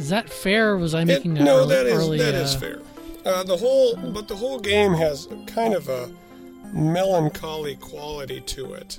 [0.00, 0.72] is that fair?
[0.72, 2.78] Or was I It- making a no, early, that is early, that is uh, fair.
[3.24, 6.10] Uh, the whole, but the whole game has kind of a
[6.72, 8.98] melancholy quality to it.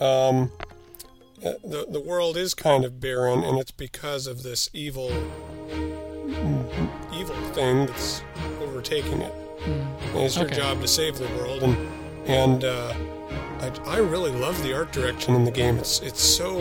[0.00, 0.50] Um,
[1.44, 5.10] uh, the the world is kind of barren, and it's because of this evil,
[7.12, 8.22] evil thing that's
[8.62, 9.34] overtaking it.
[9.66, 10.56] And it's your Okay.
[10.56, 11.76] job to save the world, and
[12.26, 12.94] and uh,
[13.60, 15.76] I, I really love the art direction in the game.
[15.78, 16.60] It's it's so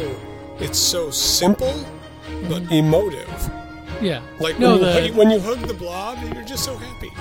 [0.60, 1.74] it's so simple,
[2.50, 3.50] but emotive.
[4.02, 4.22] Yeah.
[4.40, 7.12] Like no, when, you, the, hug- when you hug the blob, you're just so happy.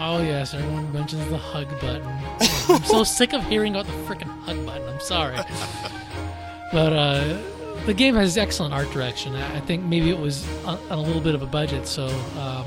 [0.00, 2.06] oh yes, everyone mentions the hug button.
[2.68, 4.88] I'm so sick of hearing about the freaking hug button.
[4.88, 5.36] I'm sorry,
[6.72, 7.38] but uh,
[7.86, 9.34] the game has excellent art direction.
[9.36, 12.06] I I think maybe it was on on a little bit of a budget, so
[12.38, 12.64] um,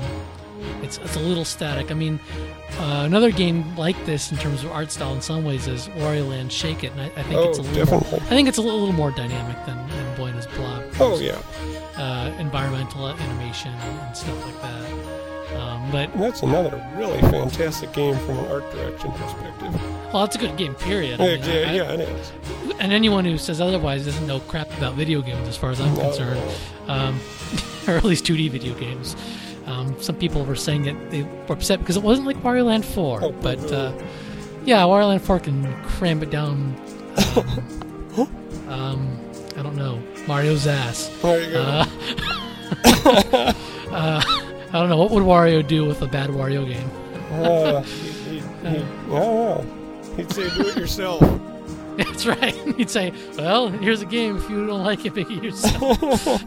[0.82, 1.90] it's it's a little static.
[1.90, 2.18] I mean,
[2.78, 6.28] uh, another game like this in terms of art style in some ways is Wario
[6.28, 8.00] Land Shake It, and I, I think Oh, it's a little.
[8.00, 8.20] More.
[8.22, 10.82] I think it's a little, little more dynamic than, than Boy and His Blob.
[11.00, 11.40] Oh yeah,
[11.98, 15.58] uh, environmental animation and stuff like that.
[15.58, 20.12] Um, but And that's another really fantastic game from an art direction perspective.
[20.12, 20.74] well, it's a good game.
[20.74, 21.20] Period.
[21.20, 22.32] I mean, yeah, I- yeah, it is.
[22.80, 25.94] And anyone who says otherwise doesn't know crap about video games, as far as I'm
[25.94, 26.00] No.
[26.02, 26.40] concerned,
[26.86, 27.18] um,
[27.88, 29.16] or at least 2D video games.
[29.66, 32.84] Um, some people were saying that they were upset because it wasn't like Wario Land
[32.84, 33.92] 4, Oh, but uh,
[34.64, 36.76] yeah, Wario Land 4 can cram it down.
[38.68, 39.17] Um,
[39.58, 41.08] I don't know Mario's ass.
[41.20, 41.62] There you go.
[41.62, 41.86] Uh,
[43.90, 46.88] uh, I don't know what would Wario do with a bad Wario game.
[47.32, 48.78] Uh, he, he, he,
[49.08, 49.66] know.
[50.16, 51.20] He'd say, "Do it yourself."
[51.96, 52.54] That's right.
[52.76, 54.36] He'd say, "Well, here's a game.
[54.36, 56.44] If you don't like it, make it yourself."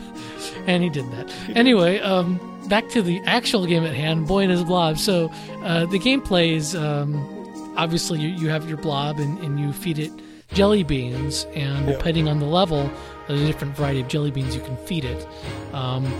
[0.67, 1.29] and he did that.
[1.49, 2.39] Anyway, um,
[2.69, 4.97] back to the actual game at hand, Boy and His Blob.
[4.97, 5.29] So
[5.63, 9.99] uh, the gameplay is um, obviously you, you have your blob and, and you feed
[9.99, 10.11] it
[10.53, 11.93] jelly beans, and Yeah.
[11.93, 12.89] depending on the level,
[13.27, 15.27] there's a different variety of jelly beans you can feed it.
[15.73, 16.11] Um,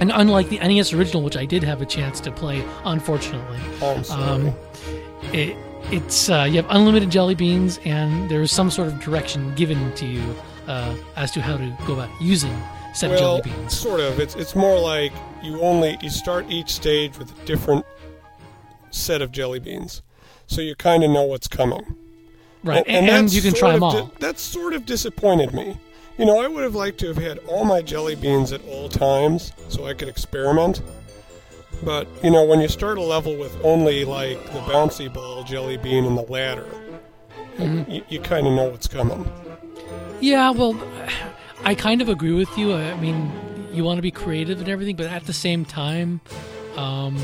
[0.00, 4.04] and unlike the NES original, which I did have a chance to play, unfortunately, I'm
[4.10, 4.54] um,
[5.32, 5.56] it,
[5.90, 9.92] it's uh, you have unlimited jelly beans, and there is some sort of direction given
[9.94, 10.22] to you
[10.68, 12.56] uh, as to how to go about using
[12.94, 13.78] said well, jelly beans.
[13.78, 14.20] sort of.
[14.20, 15.12] It's it's more like
[15.42, 17.84] you only you start each stage with a different
[18.90, 20.02] set of jelly beans,
[20.46, 21.96] so you kind of know what's coming.
[22.64, 24.06] Right, and, and that's you can try them all.
[24.06, 25.76] di- that sort of disappointed me.
[26.18, 28.88] You know, I would have liked to have had all my jelly beans at all
[28.88, 30.82] times so I could experiment.
[31.82, 35.76] But, you know, when you start a level with only, like, the bouncy ball jelly
[35.76, 36.66] bean and the ladder,
[37.58, 37.90] Mm-hmm.
[37.90, 39.30] you, you kind of know what's coming.
[40.20, 40.80] Yeah, well,
[41.64, 42.72] I kind of agree with you.
[42.74, 43.30] I mean,
[43.72, 46.22] you want to be creative and everything, but at the same time,
[46.76, 47.16] um,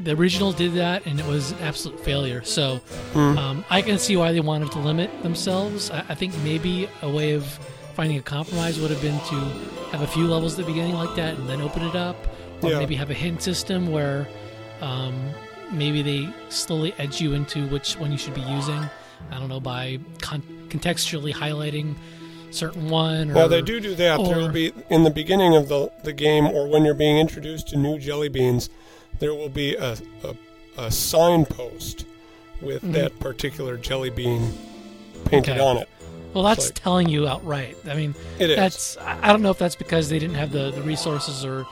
[0.00, 2.42] the original did that, and it was an absolute failure.
[2.44, 2.80] So
[3.14, 5.90] um, I can see why they wanted to limit themselves.
[5.90, 7.44] I, I think maybe a way of
[7.94, 9.34] finding a compromise would have been to
[9.90, 12.16] have a few levels at the beginning like that, and then open it up,
[12.62, 12.78] or Yeah.
[12.78, 14.28] maybe have a hint system where
[14.80, 15.14] um,
[15.72, 18.80] maybe they slowly edge you into which one you should be using.
[19.30, 21.94] I don't know by con- contextually highlighting
[22.50, 23.30] certain one.
[23.30, 24.16] Or, Now, they do do that.
[24.24, 27.68] there will be, in the beginning of the, the game, or when you're being introduced
[27.68, 28.68] to new jelly beans,
[29.18, 30.36] there will be a, a,
[30.78, 32.04] a signpost
[32.60, 34.52] with that particular jelly bean
[35.26, 35.60] painted Mm-hmm.
[35.60, 35.60] Okay.
[35.60, 35.88] on it.
[36.34, 37.76] Well, that's like- telling you outright.
[37.88, 38.56] I mean, It is.
[38.56, 38.96] that's.
[38.98, 41.66] I don't know if that's because they didn't have the, the resources or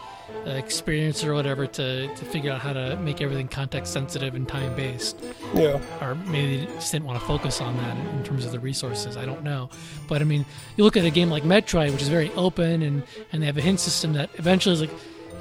[0.47, 4.74] experience or whatever to, to figure out how to make everything context sensitive and time
[4.76, 5.22] based,
[5.55, 5.80] Yeah.
[6.01, 9.16] or maybe they just didn't want to focus on that in, terms of the resources.
[9.16, 9.70] I don't know,
[10.09, 10.45] but I mean,
[10.76, 13.57] you look at a game like Metroid, which is very open and and they have
[13.59, 14.91] a hint system that eventually is like,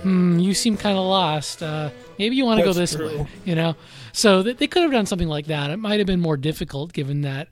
[0.01, 1.63] hmm, you seem kind of lost.
[1.63, 1.89] Uh,
[2.19, 3.07] maybe you want to go this true.
[3.07, 3.75] way, you know.
[4.11, 5.69] So they, they could have done something like that.
[5.71, 7.47] It might have been more difficult given that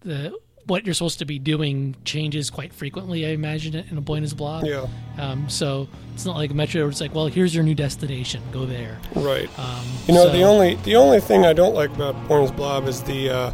[0.00, 3.26] the what you're supposed to be doing changes quite frequently.
[3.26, 4.64] I imagine it in a Boy and His blob.
[4.64, 4.86] Yeah.
[5.18, 8.42] Um, so it's not like a Metroid where it's like, well, here's your new destination,
[8.52, 8.98] go there.
[9.14, 9.48] Right.
[9.58, 12.42] Um, You know, so- the only the only thing I don't like about Boy and
[12.42, 13.50] His Blob is the uh,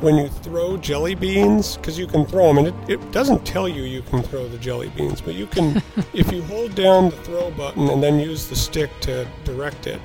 [0.00, 3.68] when you throw jelly beans because you can throw them, and it, it doesn't tell
[3.68, 5.82] you you can throw the jelly beans, but you can
[6.14, 10.00] if you hold down the throw button and then use the stick to direct it.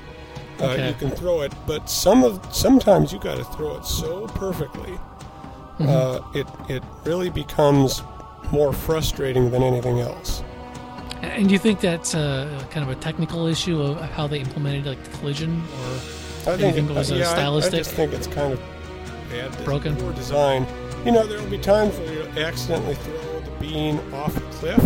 [0.60, 0.90] Uh, Okay.
[0.90, 4.98] You can throw it, but some of sometimes you got to throw it so perfectly,
[5.80, 5.90] Mm-hmm.
[5.90, 8.04] uh, it it really becomes
[8.52, 10.44] more frustrating than anything else.
[11.22, 14.86] And do you think that's uh, kind of a technical issue of how they implemented
[14.86, 18.28] like the collision, or I think it was, uh, yeah, I- I, just think it's
[18.28, 18.60] kind of
[19.32, 19.96] bad, Broken?
[19.96, 20.68] poor design.
[21.06, 24.80] You know, there will be times where you accidentally throw the bean off a cliff,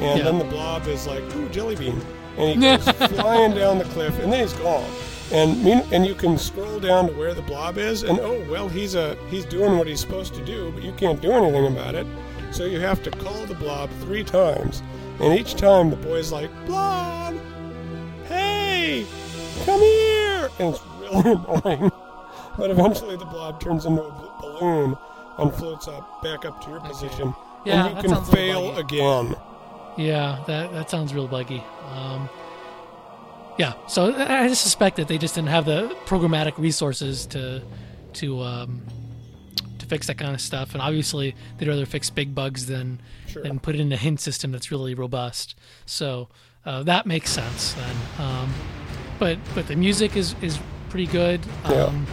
[0.00, 0.24] and Yeah.
[0.24, 2.00] then the blob is like, "Ooh, jelly bean,"
[2.36, 2.88] and he goes
[3.20, 4.84] flying down the cliff, and then he's gone.
[5.32, 8.68] And mean, and you can scroll down to where the blob is, and oh well,
[8.68, 11.94] he's a he's doing what he's supposed to do, but you can't do anything about
[11.94, 12.06] it.
[12.50, 14.82] So you have to call the blob three times,
[15.20, 17.34] and each time the boy's like, Blob,
[18.28, 19.06] hey,
[19.64, 21.32] come here, and it's really
[21.64, 21.90] annoying.
[22.58, 24.98] But eventually the blob turns into a balloon
[25.38, 28.74] and floats up back up to your position, Yeah, and you can sounds a little
[28.74, 29.34] fail again.
[29.96, 31.64] Yeah, that that sounds real buggy.
[31.90, 32.28] Um,
[33.58, 37.62] yeah, so I suspect that they just didn't have the programmatic resources to
[38.14, 38.82] to um,
[39.78, 43.42] to fix that kind of stuff, and obviously they'd rather fix big bugs than Sure.
[43.42, 45.54] than put it in a hint system that's really robust.
[45.86, 46.28] So
[46.66, 47.96] uh, that makes sense then.
[48.18, 48.52] Um,
[49.18, 50.58] but but the music is is
[50.90, 51.40] pretty good.
[51.64, 51.84] Yeah.
[51.84, 52.06] Um,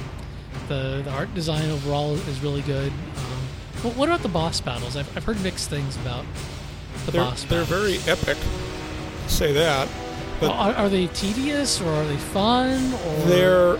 [0.69, 2.91] the the art design overall is really good.
[2.91, 3.47] Um,
[3.83, 4.95] but what about the boss battles?
[4.95, 6.23] I've, I've heard mixed things about
[7.05, 8.37] the They're, boss they're very epic,
[9.27, 9.87] say that.
[10.39, 12.93] But Are, are they tedious or are they fun?
[12.93, 13.79] Or They're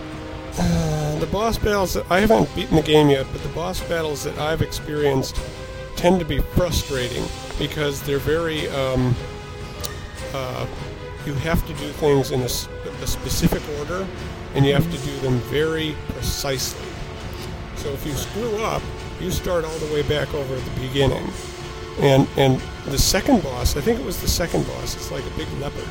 [0.58, 4.24] uh, the boss battles that I haven't beaten the game yet, but the boss battles
[4.24, 5.40] that I've experienced
[5.96, 7.24] tend to be frustrating
[7.58, 8.68] because they're very.
[8.70, 9.14] Um,
[10.34, 10.66] uh,
[11.26, 14.06] you have to do things in a specific order,
[14.54, 16.86] and you have to do them very precisely.
[17.76, 18.82] So if you screw up,
[19.20, 21.28] you start all the way back over at the beginning.
[22.00, 24.94] And and the second boss, I think it was the second boss.
[24.94, 25.88] It's like a big leopard.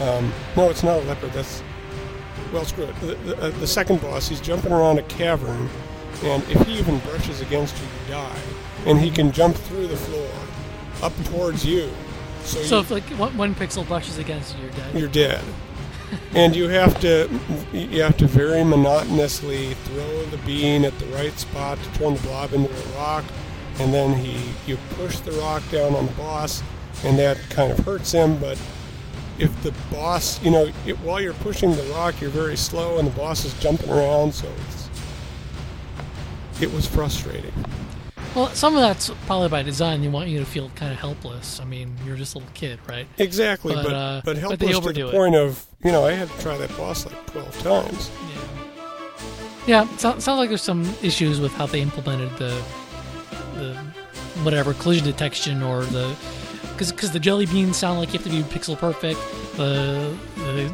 [0.00, 1.32] Um, no, it's not a leopard.
[1.32, 1.62] That's
[2.52, 3.00] well, screw it.
[3.00, 5.68] The, the, uh, the second boss, he's jumping around a cavern,
[6.22, 8.38] and if he even brushes against you, you die.
[8.86, 10.28] And he can jump through the floor
[11.02, 11.90] up towards you.
[12.44, 14.94] So, So you, if like one, one pixel brushes against you, you're dead.
[14.94, 15.44] you're dead.
[16.34, 17.28] and you have to
[17.72, 22.20] you have to very monotonously throw the bean at the right spot to turn the
[22.20, 23.24] blob into a rock,
[23.78, 26.62] and then he you push the rock down on the boss,
[27.04, 28.36] and that kind of hurts him.
[28.38, 28.60] But
[29.38, 33.06] if the boss, you know, it, while you're pushing the rock, you're very slow, and
[33.08, 34.88] the boss is jumping around, so it's
[36.62, 37.52] it was frustrating.
[38.34, 40.00] Well, some of that's probably by design.
[40.00, 41.60] They want you to feel kind of helpless.
[41.60, 43.06] I mean, you're just a little kid, right?
[43.18, 45.12] Exactly, But, but uh, but but helpless they to the it.
[45.12, 48.10] point of you know I had to try that boss like twelve times.
[49.66, 49.84] Yeah.
[49.86, 49.96] Yeah.
[49.96, 52.60] So, sounds like there's some issues with how they implemented the
[53.54, 53.74] the
[54.42, 56.14] whatever collision detection or the
[56.76, 59.18] because the jelly beans sound like you have to be pixel perfect.
[59.56, 60.72] The, the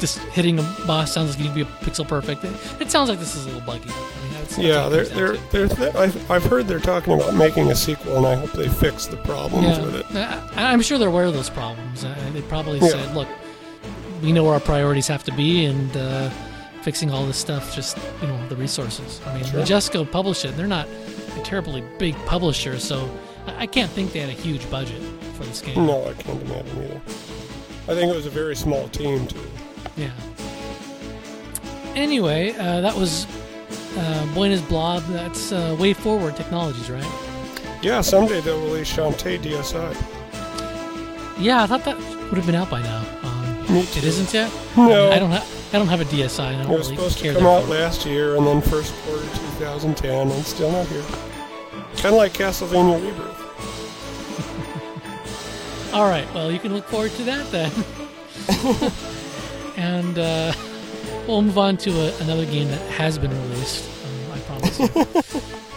[0.00, 2.44] just hitting a boss sounds like you need to be pixel perfect.
[2.44, 3.90] It, it sounds like this is a little buggy.
[3.90, 5.68] I mean, Yeah, they're they're they're.
[5.68, 9.06] Th- I've, I've heard they're talking about making a sequel, and I hope they fix
[9.06, 10.06] the problems with it.
[10.12, 12.02] Yeah, I- I'm sure they're aware of those problems.
[12.32, 12.88] They probably Yeah.
[12.90, 13.28] said, "Look,
[14.22, 16.30] we know where our priorities have to be, and uh,
[16.82, 19.60] fixing all this stuff, just you know, the resources." I mean, Sure.
[19.62, 20.56] Majesco published it.
[20.56, 20.86] They're not
[21.36, 23.10] a terribly big publisher, so
[23.56, 25.02] I can't think they had a huge budget
[25.34, 25.86] for this game.
[25.86, 27.00] No, I can't imagine either.
[27.88, 29.40] I think it was a very small team too.
[29.96, 30.10] Yeah.
[31.94, 33.26] Anyway, uh, that was
[33.96, 35.02] uh, Boy and His Blob.
[35.06, 37.04] That's uh, WayForward Technologies, right?
[37.82, 39.96] Yeah, someday they'll release Shantae DSi.
[41.38, 43.04] Yeah, I thought that would have been out by now.
[43.22, 44.52] Um, it isn't yet.
[44.76, 45.58] No, I don't have.
[45.72, 46.40] I don't have a DSi.
[46.40, 48.94] And I it don't was really supposed to come out last year, and then first
[49.04, 49.22] quarter
[49.58, 51.04] 2010, and still not here.
[52.00, 53.38] Kind of like Castlevania Rebirth.
[55.94, 56.32] All right.
[56.32, 57.72] Well, you can look forward to that then.
[59.76, 60.52] and uh,
[61.26, 63.88] we'll move on to a, another game that has been released.
[64.04, 64.78] Um, I promise.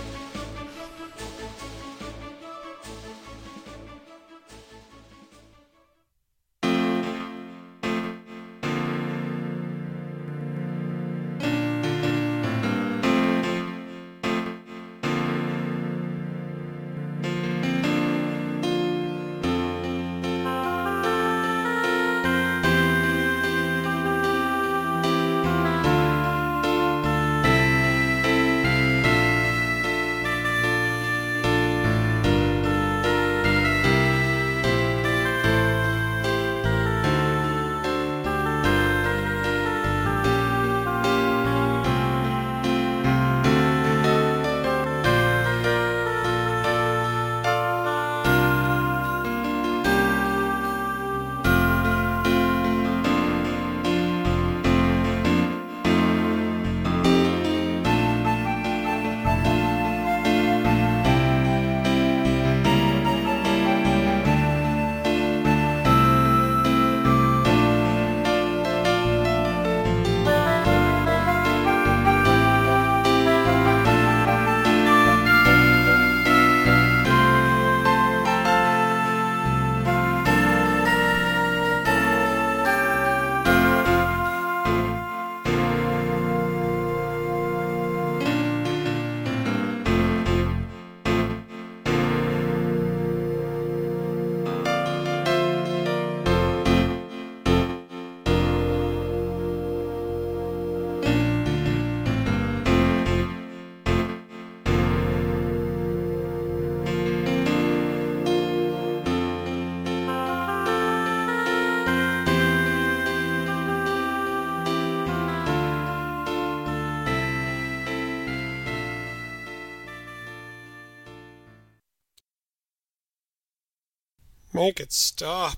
[124.62, 125.58] Make it stop.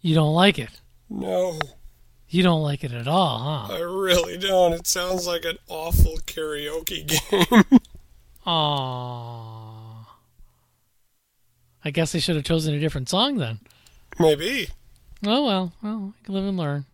[0.00, 0.70] You don't like it.
[1.08, 1.58] No,
[2.28, 3.74] You don't like it at all, huh?
[3.74, 4.72] I really don't.
[4.72, 7.80] It sounds like an awful karaoke game.
[8.46, 10.06] Aww.
[11.84, 13.58] I guess they should have chosen a different song then.
[14.20, 14.68] Maybe.
[15.26, 16.86] Oh well, well, we can live and learn.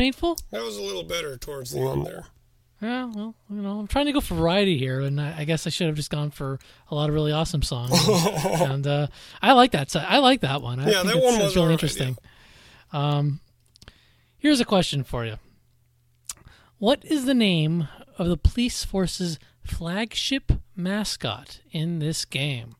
[0.00, 0.38] Painful?
[0.50, 2.24] That was a little better towards the end there.
[2.80, 5.66] Yeah, well, you know, I'm trying to go for variety here, and I, I guess
[5.66, 6.58] I should have just gone for
[6.90, 7.92] a lot of really awesome songs.
[8.44, 9.08] and uh,
[9.42, 9.94] I like that.
[9.94, 10.80] I like that one.
[10.80, 12.16] I Yeah, think that it's, one it's was really interesting.
[12.94, 13.40] Um,
[14.38, 15.36] here's a question for you:
[16.78, 22.76] What is the name of the police force's flagship mascot in this game?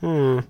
[0.00, 0.40] Hmm.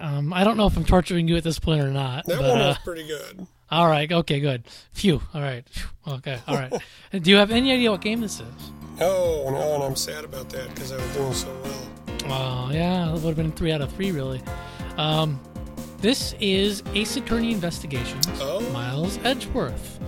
[0.00, 2.26] Um, I don't know if I'm torturing you at this point or not.
[2.26, 3.46] That but, one uh, pretty good.
[3.70, 4.10] all right.
[4.10, 4.40] Okay.
[4.40, 4.64] Good.
[4.92, 5.20] Phew.
[5.34, 5.64] All right.
[6.08, 6.38] Okay.
[6.48, 6.72] All right.
[7.12, 8.70] Do you have any idea what game this is?
[8.98, 11.86] No, no, and I'm sad about that because I was doing so well.
[12.26, 14.42] Oh, yeah, it would have been three out of three, really.
[14.98, 15.40] Um,
[16.00, 18.60] this is Ace Attorney Investigations, Oh.
[18.72, 19.98] Miles Edgeworth,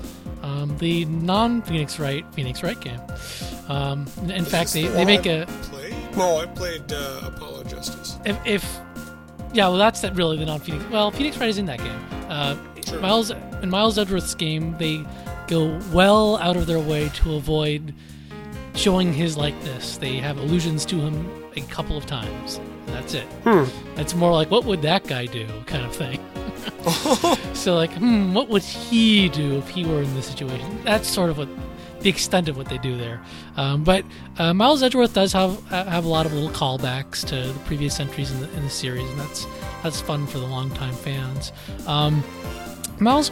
[0.43, 3.01] um, the non-Phoenix Wright Phoenix Wright game.
[3.69, 5.95] Um, in Is fact, they, the they make a Played?
[6.17, 8.19] No, I played uh, Apollo Justice.
[8.27, 8.79] if, if
[9.53, 10.85] yeah, well, that's that really the non-Phoenix.
[10.91, 12.01] Well, Phoenix Wright is in that game.
[12.29, 13.01] Uh, Sure.
[13.01, 15.05] Miles in Miles Edgeworth's game, they
[15.47, 17.95] go well out of their way to avoid
[18.75, 19.99] showing his likeness.
[19.99, 22.57] They have allusions to him a couple of times.
[22.57, 23.27] And that's it.
[23.97, 26.19] It's more like, what would that guy do, kind of thing.
[27.55, 30.83] so, like, hmm, what would he do if he were in this situation?
[30.85, 31.49] That's sort of what
[32.03, 33.21] the extent of what they do there.
[33.57, 34.05] Um, but
[34.39, 38.01] uh, Miles Edgeworth does have uh, have a lot of little callbacks to the previous
[38.01, 39.47] entries in the, in the series, and that's
[39.83, 41.53] that's fun for the longtime fans.
[41.87, 42.23] Um,
[42.99, 43.31] Miles,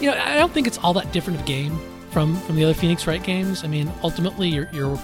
[0.00, 1.78] you know, I don't think it's all that different of a game
[2.10, 3.64] from from the other Phoenix Wright games.
[3.64, 4.98] I mean, ultimately, you're you're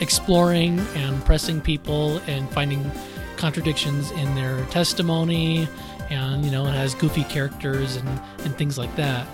[0.00, 2.90] exploring and pressing people and finding
[3.36, 5.68] contradictions in their testimony,
[6.10, 9.26] and you know, it has goofy characters and and things like that.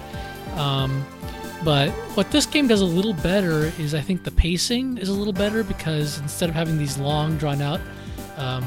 [0.56, 1.06] Um,
[1.64, 5.12] but what this game does a little better is I think the pacing is a
[5.12, 7.80] little better because instead of having these long, drawn out
[8.36, 8.64] um,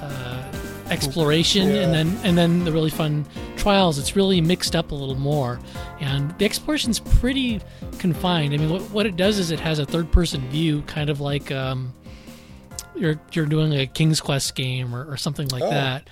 [0.00, 0.42] uh,
[0.90, 1.82] exploration Yeah.
[1.82, 3.26] and then and then the really fun
[3.56, 5.58] trials, it's really mixed up a little more.
[6.00, 7.60] And the exploration's pretty
[7.98, 8.52] confined.
[8.54, 11.20] I mean, what, what it does is it has a third person view, kind of
[11.20, 11.92] like um,
[12.94, 15.70] you're you're doing a King's Quest game or, or something like Oh.
[15.70, 16.08] that.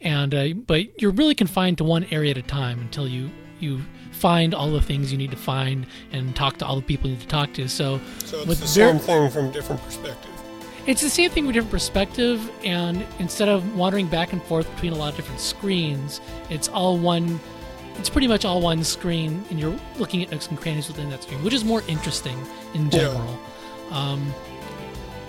[0.00, 3.30] And uh, but you're really confined to one area at a time until you
[3.60, 3.80] you
[4.14, 7.16] find all the things you need to find and talk to all the people you
[7.16, 7.68] need to talk to.
[7.68, 10.30] So, So it's the same thing from different perspective.
[10.86, 14.92] it's the same thing with different perspective, and instead of wandering back and forth between
[14.92, 17.40] a lot of different screens, it's all one.
[17.98, 21.22] It's pretty much all one screen, and you're looking at nooks and crannies within that
[21.22, 22.36] screen, which is more interesting
[22.74, 22.90] in Yeah.
[22.90, 23.38] general.
[23.92, 24.34] Um,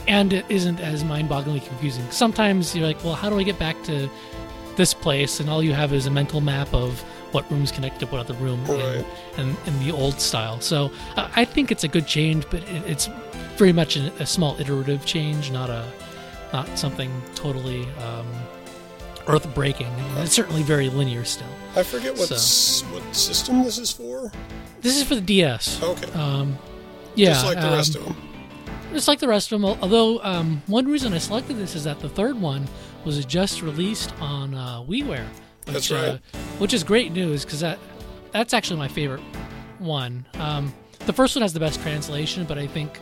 [0.07, 2.05] and it isn't as mind-bogglingly confusing.
[2.11, 4.09] Sometimes you're like, well, how do I get back to
[4.75, 5.39] this place?
[5.39, 7.03] And all you have is a mental map of
[7.35, 9.05] what rooms connect to what other room in, Right.
[9.37, 10.59] in, in the old style.
[10.61, 13.09] So uh, I think it's a good change, but it, it's
[13.57, 15.83] very much a, a small iterative change, not a
[16.53, 18.27] not something totally um,
[19.27, 19.91] earth-breaking.
[20.17, 21.47] It's certainly very linear still.
[21.75, 22.35] I forget what So.
[22.35, 24.31] s- what system this is for.
[24.81, 25.81] This is for the DS.
[25.83, 26.57] Okay, Um,
[27.15, 28.15] yeah, just like the um, rest of them.
[28.93, 29.77] Just like the rest of them.
[29.81, 32.67] Although um, one reason I selected this is that the third one
[33.03, 35.27] was just released on uh, WiiWare.
[35.65, 36.09] Which, That's right.
[36.09, 37.79] Uh, which is great news because that
[38.31, 39.21] that's actually my favorite
[39.79, 40.25] one.
[40.35, 42.99] Um, the first one has the best translation, but I think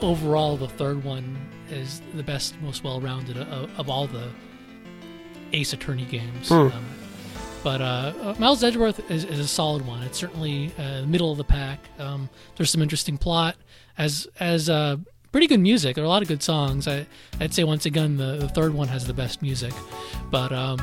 [0.00, 1.36] overall the third one
[1.70, 4.28] is the best, most well-rounded of, of all the
[5.52, 6.50] Ace Attorney games.
[6.50, 6.84] Um,
[7.62, 10.02] but uh, uh, Miles Edgeworth is, is a solid one.
[10.02, 11.80] It's certainly uh, middle of the pack.
[11.98, 13.56] Um, there's some interesting plot,
[13.98, 14.98] as as uh,
[15.32, 15.96] pretty good music.
[15.96, 16.86] There are a lot of good songs.
[16.86, 17.06] I,
[17.40, 19.72] I'd say once again the, the third one has the best music,
[20.30, 20.78] but um,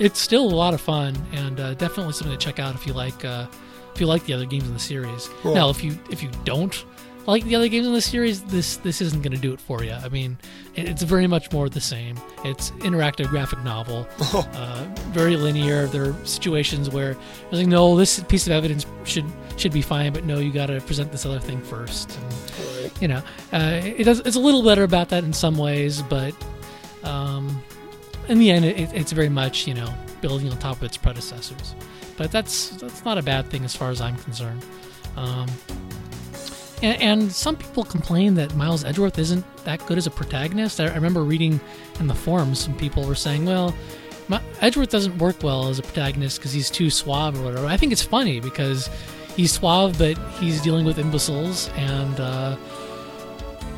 [0.00, 2.92] it's still a lot of fun and uh, definitely something to check out if you
[2.92, 3.46] like uh,
[3.94, 5.28] if you like the other games in the series.
[5.42, 5.54] Cool.
[5.54, 6.84] Now, if you if you don't
[7.26, 9.84] like the other games in the series, this this isn't going to do it for
[9.84, 9.92] you.
[9.92, 10.38] I mean,
[10.74, 12.16] it's very much more the same.
[12.44, 15.86] It's interactive graphic novel, uh, very linear.
[15.86, 19.26] There are situations where it's like, no, this piece of evidence should
[19.56, 22.18] should be fine, but no, you got to present this other thing first.
[22.18, 23.22] And, you know,
[23.52, 24.20] uh, it does.
[24.20, 26.34] It's a little better about that in some ways, but
[27.04, 27.62] um,
[28.30, 31.74] in the end, it, it's very much you know building on top of its predecessors.
[32.16, 34.64] But that's that's not a bad thing as far as I'm concerned.
[35.16, 35.48] Um,
[36.82, 40.80] and, and some people complain that Miles Edgeworth isn't that good as a protagonist.
[40.80, 41.60] I, I remember reading
[41.98, 43.74] in the forums some people were saying, well.
[44.28, 47.66] Mi- Edgeworth doesn't work well as a protagonist because he's too suave or whatever.
[47.66, 48.88] I think it's funny because
[49.34, 52.56] he's suave, but he's dealing with imbeciles, and uh,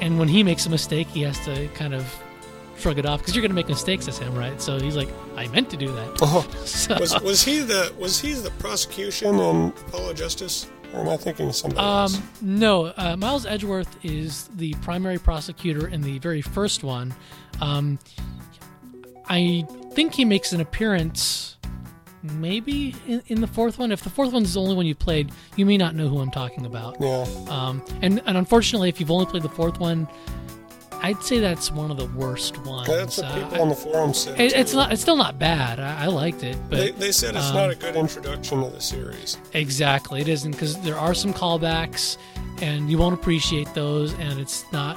[0.03, 2.21] and when he makes a mistake, he has to kind of
[2.82, 4.60] shrug it off because you're going to make mistakes as him, right?
[4.60, 6.18] So he's like, I meant to do that.
[6.20, 10.68] Oh, So, was was he the was he the prosecution in Apollo Justice?
[10.92, 12.16] Or am I thinking of somebody else?
[12.18, 17.14] um, no, uh, Miles Edgeworth is the primary prosecutor in the very first one.
[17.62, 17.98] Um,
[19.28, 21.56] I think he makes an appearance.
[22.22, 23.90] Maybe in, in the fourth one.
[23.90, 26.30] If the fourth one's the only one you played, you may not know who I'm
[26.30, 26.96] talking about.
[27.00, 27.26] Yeah.
[27.48, 30.06] Um, and, and unfortunately, if you've only played the fourth one,
[31.03, 32.86] I'd say that's one of the worst ones.
[32.86, 34.40] That's what Uh, people on the forum said.
[34.40, 34.92] it, it's not.
[34.92, 35.80] It's still not bad.
[35.80, 38.70] I, I liked it, but They, they said it's um, not a good introduction to
[38.70, 39.36] the series.
[39.53, 42.16] exactly it isn't because there are some callbacks,
[42.61, 44.96] and you won't appreciate those, and it's not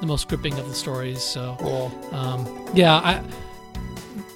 [0.00, 1.20] the most gripping of the stories.
[1.22, 1.56] So
[2.12, 2.18] Yeah.
[2.18, 3.22] um, yeah, I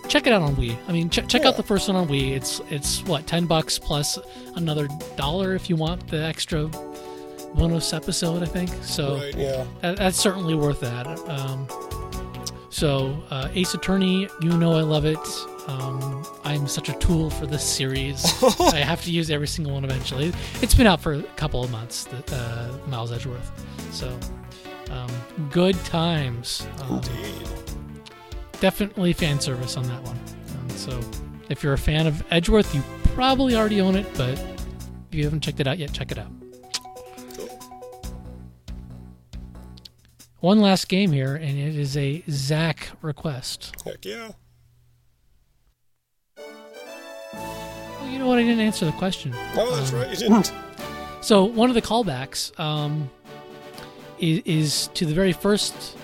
[0.09, 0.77] check it out on Wii.
[0.89, 1.49] I mean, ch- check Yeah.
[1.49, 2.33] out the first one on Wii.
[2.37, 4.19] It's it's what ten bucks plus
[4.57, 6.69] another dollar if you want the extra
[7.55, 8.43] bonus episode.
[8.43, 9.17] I think so.
[9.19, 9.35] Right.
[9.37, 9.65] Yeah.
[9.81, 11.07] that, that's certainly worth that.
[11.29, 11.67] Um,
[12.71, 15.19] so, uh, Ace Attorney, you know I love it.
[15.69, 18.25] Um, I'm such a tool for this series.
[18.61, 20.33] I have to use every single one eventually.
[20.61, 23.51] It's been out for a couple of months, the, uh, Miles Edgeworth.
[23.93, 24.09] So,
[24.91, 25.09] um,
[25.51, 26.67] good times.
[26.83, 27.49] Um, Indeed.
[28.61, 30.19] definitely fan service on that one.
[30.59, 31.01] Um, so,
[31.49, 32.83] if you're a fan of Edgeworth, you
[33.15, 36.31] probably already own it, but if you haven't checked it out yet, check it out.
[40.45, 43.75] One last game here, and it is a Zach request.
[43.85, 44.33] Heck yeah.
[46.39, 48.39] Oh, you know what?
[48.39, 49.33] I didn't answer the question.
[49.57, 50.11] Oh, that's Um, right.
[50.11, 50.53] You didn't.
[51.23, 53.09] So one of the callbacks um,
[54.19, 55.97] is, is to the very first.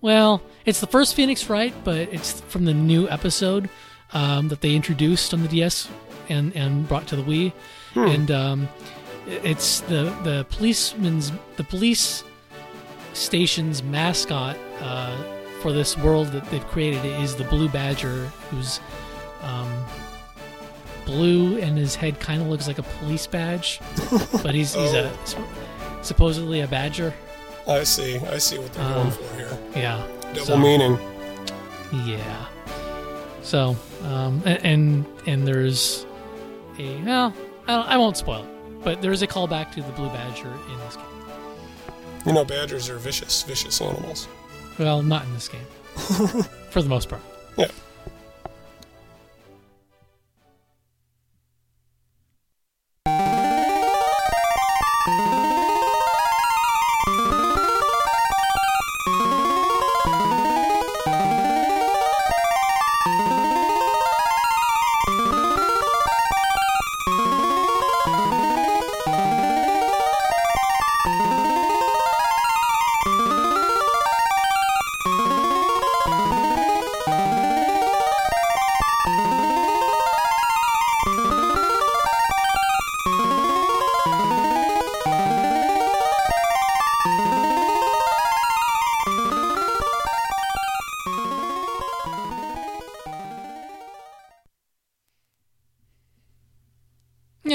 [0.00, 3.70] Well, it's the first Phoenix Wright, but it's from the new episode
[4.12, 5.88] um, that they introduced on the DS
[6.28, 7.52] and and brought to the Wii,
[7.94, 8.68] and um,
[9.28, 12.24] it's the the policeman's the police
[13.14, 15.16] station's mascot uh,
[15.62, 18.80] for this world that they've created is the blue badger, who's
[19.42, 19.84] um,
[21.06, 23.80] blue and his head kind of looks like a police badge,
[24.42, 25.10] but he's he's a
[26.02, 27.12] supposedly a badger.
[27.66, 28.18] I see.
[28.18, 29.58] I see what they're Uh, going for here.
[29.74, 30.98] Yeah, Double so- meaning.
[32.04, 32.46] Yeah.
[33.42, 36.06] So, um, and and there's
[36.78, 37.34] a well,
[37.68, 40.78] I, I won't spoil it, but there is a callback to the blue badger in
[40.80, 41.04] this game.
[42.26, 44.28] You know, badgers are vicious, vicious animals.
[44.78, 45.66] Well, not in this game,
[46.70, 47.22] for the most part.
[47.56, 47.68] Yeah.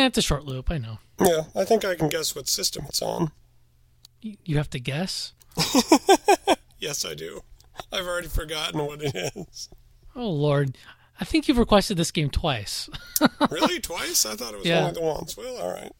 [0.09, 0.69] It's a short loop.
[0.71, 0.99] I know.
[1.19, 3.31] Yeah, I think I can guess what system it's on.
[4.21, 5.33] You, you have to guess.
[6.81, 7.41] Yes, I do.
[7.91, 9.67] I've already forgotten what it is.
[10.15, 10.77] Oh Lord,
[11.19, 12.89] I think you've requested this game twice.
[13.51, 13.81] Really?
[13.81, 14.25] Twice?
[14.25, 14.79] I thought it was Yeah.
[14.79, 15.35] only the once.
[15.35, 15.91] Well, all right.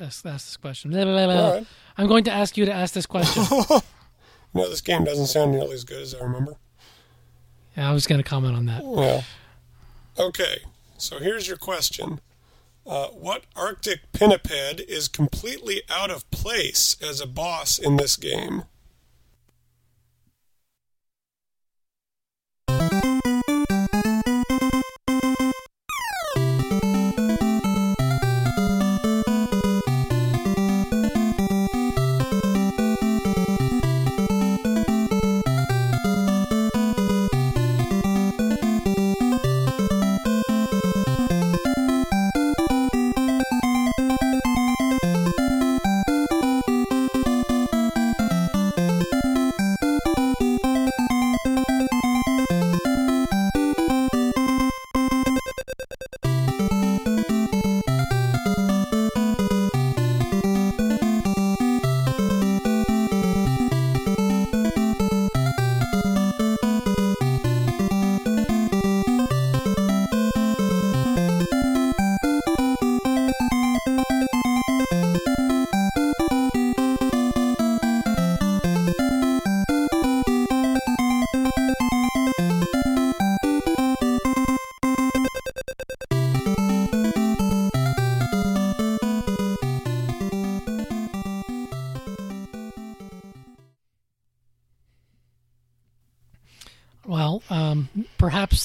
[0.00, 0.90] Ask, ask, ask this question.
[0.90, 1.66] Blah, blah, blah, right.
[1.96, 3.44] I'm going to ask you to ask this question.
[4.52, 6.56] No, this game doesn't sound nearly as good as I remember.
[7.76, 8.82] yeah, I was going to comment on that.
[8.84, 9.22] Yeah.
[10.18, 10.58] Okay,
[10.98, 12.20] so here's your question.
[12.84, 18.64] Uh, what Arctic pinniped is completely out of place as a boss in this game?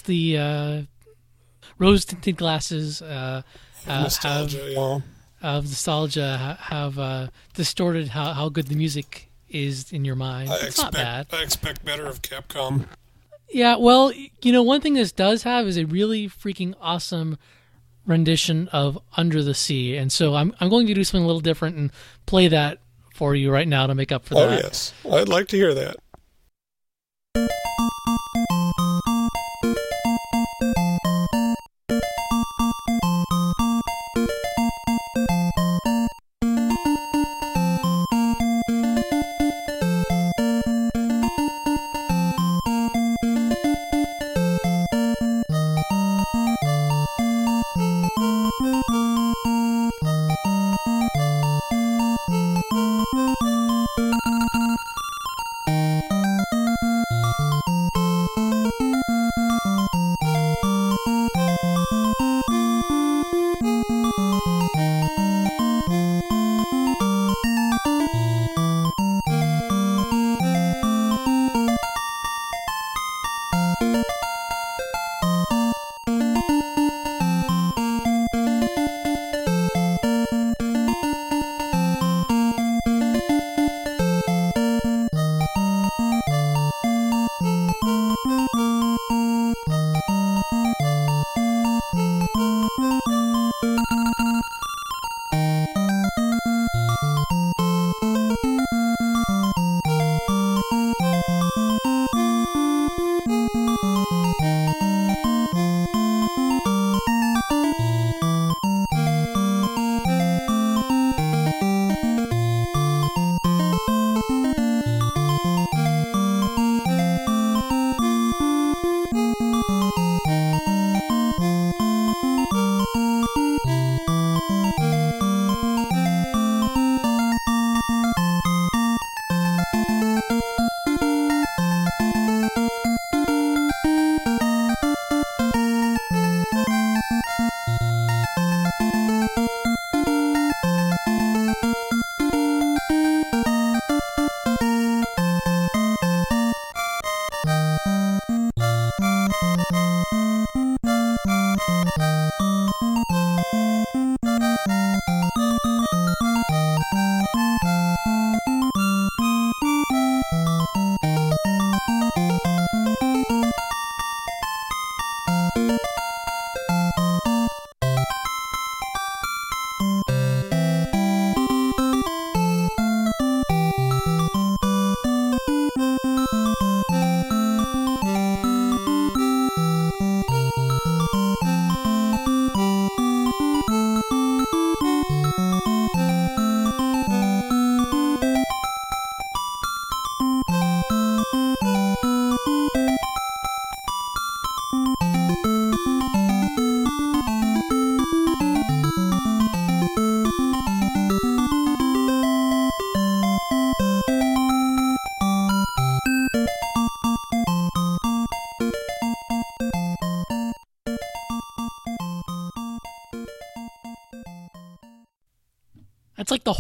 [0.06, 0.82] The uh,
[1.78, 3.42] rose tinted glasses uh,
[3.88, 5.00] uh, have, Nostalgia, yeah.
[5.42, 10.50] of nostalgia have uh, distorted how, how good the music is in your mind.
[10.50, 11.22] I it's not bad.
[11.22, 12.86] expect I expect better of Capcom.
[13.50, 17.38] Yeah, well, you know, one thing this does have is a really freaking awesome
[18.06, 21.42] rendition of Under the Sea, and so I'm I'm going to do something a little
[21.42, 21.92] different and
[22.26, 22.80] play that
[23.14, 24.60] for you right now to make up for Oh that.
[24.60, 25.98] Oh yes, I'd like to hear that.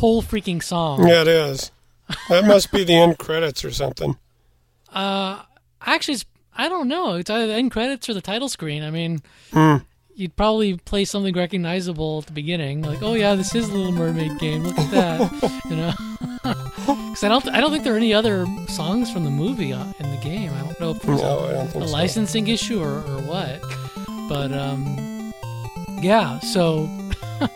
[0.06, 1.07] Whole freaking song.
[1.07, 1.72] Yeah, it is.
[2.30, 4.18] That must be the end credits or something.
[4.94, 5.41] Uh,
[5.82, 6.26] actually, it's,
[6.56, 7.15] I don't know.
[7.15, 8.84] It's either the end credits or the title screen.
[8.84, 9.22] I mean,
[9.52, 9.77] Hmm.
[10.15, 13.91] you'd probably play something recognizable at the beginning, like, "Oh yeah, this is a Little
[13.91, 14.64] Mermaid game.
[14.64, 15.94] Look at that," you know.
[16.86, 19.86] Because I don't, I don't think there are any other songs from the movie uh,
[19.99, 20.52] in the game.
[20.53, 21.91] I don't know if there's No, don't a think so.
[21.91, 23.61] licensing issue or, or what.
[24.30, 25.34] But um,
[26.03, 26.38] yeah.
[26.40, 26.88] So,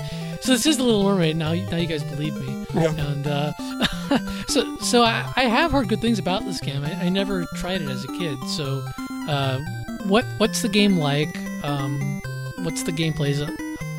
[0.50, 1.38] so this is the Little Mermaid.
[1.38, 2.66] Now, now you guys believe me.
[2.74, 2.92] Yeah.
[2.96, 3.54] And uh,
[4.48, 6.84] so, so I, I have heard good things about this game.
[6.84, 8.36] I, I never tried it as a kid.
[8.58, 8.84] So,
[9.28, 9.60] uh,
[10.06, 11.30] what what's the game like?
[11.64, 12.20] Um,
[12.64, 13.30] what's the gameplay?
[13.30, 13.52] Is it,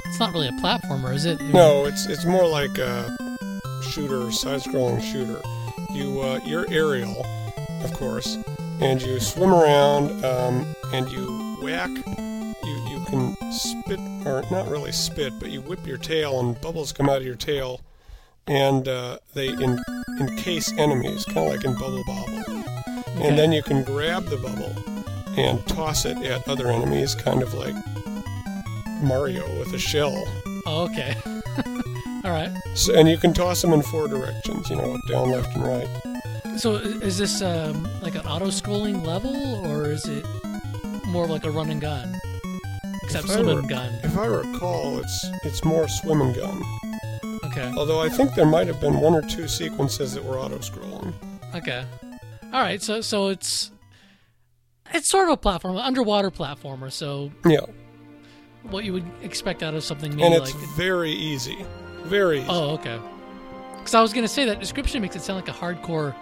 [0.06, 1.40] it's not really a platformer, is it?
[1.40, 3.16] No, it's it's more like a
[3.80, 5.40] shooter, side-scrolling shooter.
[5.92, 7.24] You uh, you're Ariel,
[7.84, 8.38] of course,
[8.80, 11.90] and you swim around um, and you whack.
[13.10, 17.18] Can spit or not really spit, but you whip your tail and bubbles come out
[17.18, 17.80] of your tail,
[18.46, 19.82] and uh, they en-
[20.20, 22.38] encase enemies, kind of like in Bubble Bobble.
[23.16, 23.28] Okay.
[23.28, 24.74] And then you can grab the bubble
[25.36, 27.74] and toss it at other enemies, kind of like
[29.02, 30.24] Mario with a shell.
[30.66, 31.16] Oh, okay.
[32.24, 32.52] All right.
[32.74, 35.64] So, and you can toss them in four directions, you know, up, down, left, and
[35.64, 36.58] right.
[36.58, 39.34] So is this um, like an auto-scrolling level,
[39.66, 40.24] or is it
[41.06, 42.19] more like a run and gun?
[43.10, 43.92] Except If I swim and gun.
[44.04, 46.62] If I recall, it's it's more swim and gun.
[47.44, 47.72] Okay.
[47.76, 51.12] Although I think there might have been one or two sequences that were auto-scrolling.
[51.54, 51.84] Okay.
[52.52, 52.80] All right.
[52.80, 53.72] So so it's
[54.92, 56.92] it's sort of a platform, underwater platformer.
[56.92, 57.66] So Yeah,
[58.62, 61.64] what you would expect out of something maybe and it's like very easy,
[62.04, 62.46] very easy.
[62.48, 62.98] oh okay.
[63.78, 66.14] Because I was gonna say that description makes it sound like a hardcore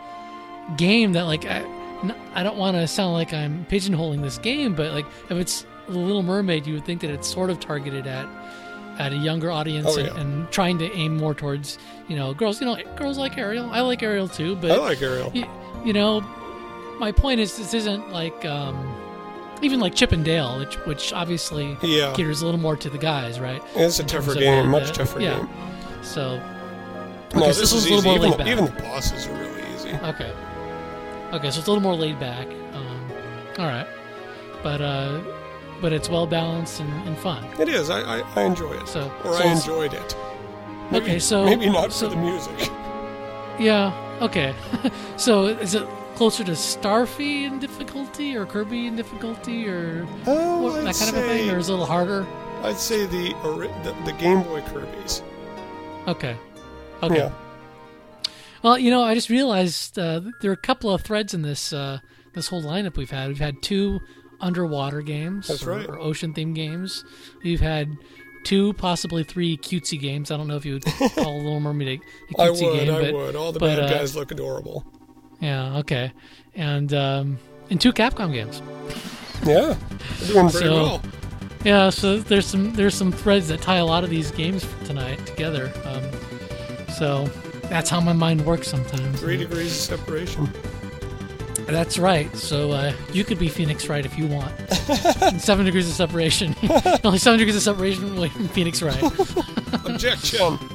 [0.77, 1.65] game that like I,
[2.35, 5.99] I don't want to sound like I'm pigeonholing this game, but like if it's The
[5.99, 8.27] Little Mermaid, you would think that it's sort of targeted at
[8.99, 10.21] at a younger audience Oh, and, yeah.
[10.21, 11.79] and trying to aim more towards
[12.09, 12.61] you know girls.
[12.61, 13.69] You know, girls like Ariel.
[13.71, 15.31] I like Ariel too, but I like Ariel.
[15.35, 15.45] you,
[15.85, 16.21] you know,
[16.99, 18.77] my point is this isn't like um,
[19.63, 22.99] even like Chip and Dale, which which obviously Yeah, caters a little more to the
[22.99, 23.63] guys, right?
[23.77, 25.39] it's a tougher game, the- much tougher yeah.
[25.39, 25.49] game.
[26.03, 26.37] So
[27.35, 28.09] No, Okay, so this is a little easy.
[28.09, 28.47] more Even laid back.
[28.49, 29.91] even the bosses are really easy.
[29.95, 30.33] okay,
[31.33, 32.47] okay, so it's a little more laid back.
[32.75, 33.11] Um,
[33.59, 33.87] all right,
[34.63, 35.21] but uh,
[35.81, 37.45] but it's well balanced and, and fun.
[37.61, 37.91] It is.
[37.91, 40.17] I, I, I enjoy it, So, or so I enjoyed it.
[40.91, 42.59] Maybe, Okay, so- maybe not so- for the music.
[43.59, 44.55] yeah, okay.
[45.17, 50.85] so is it closer to Starfy in difficulty or Kirby in difficulty or Oh, what,
[50.85, 52.27] that kind of a thing, or is it a little harder?
[52.63, 53.29] I'd say the,
[53.85, 55.23] the the Game Boy Kirby's.
[56.09, 56.37] Okay,
[57.05, 57.17] okay.
[57.17, 57.33] Yeah.
[58.63, 61.73] Well, you know, I just realized uh, there are a couple of threads in this
[61.73, 62.01] uh,
[62.35, 63.29] this whole lineup we've had.
[63.29, 64.01] We've had two
[64.41, 65.89] underwater games, That's or, right.
[65.89, 67.05] or ocean themed games.
[67.43, 67.97] We've had
[68.45, 70.31] two, possibly three cutesy games.
[70.31, 70.85] I don't know if you would
[71.15, 72.01] call Little Mermaid
[72.37, 72.81] a, a I cutesy would.
[72.87, 73.37] game, I but would.
[73.37, 74.85] All the but, bad uh, guys look adorable.
[75.41, 76.13] yeah, okay,
[76.55, 77.39] and um,
[77.71, 78.63] and two Capcom games.
[79.45, 79.77] Yeah,
[80.27, 81.03] doing So- well.
[81.65, 85.19] Yeah, so there's some there's some threads that tie a lot of these games tonight
[85.27, 85.73] together.
[85.85, 86.05] Um,
[86.93, 87.25] so
[87.63, 89.19] that's how my mind works sometimes.
[89.21, 90.49] Three degrees of separation.
[91.69, 92.35] That's right.
[92.37, 94.53] So uh, you could be Phoenix Wright if you want.
[95.41, 96.55] seven degrees of separation.
[97.05, 99.03] Only seven degrees of separation away from Phoenix Wright.
[99.85, 100.59] Objection.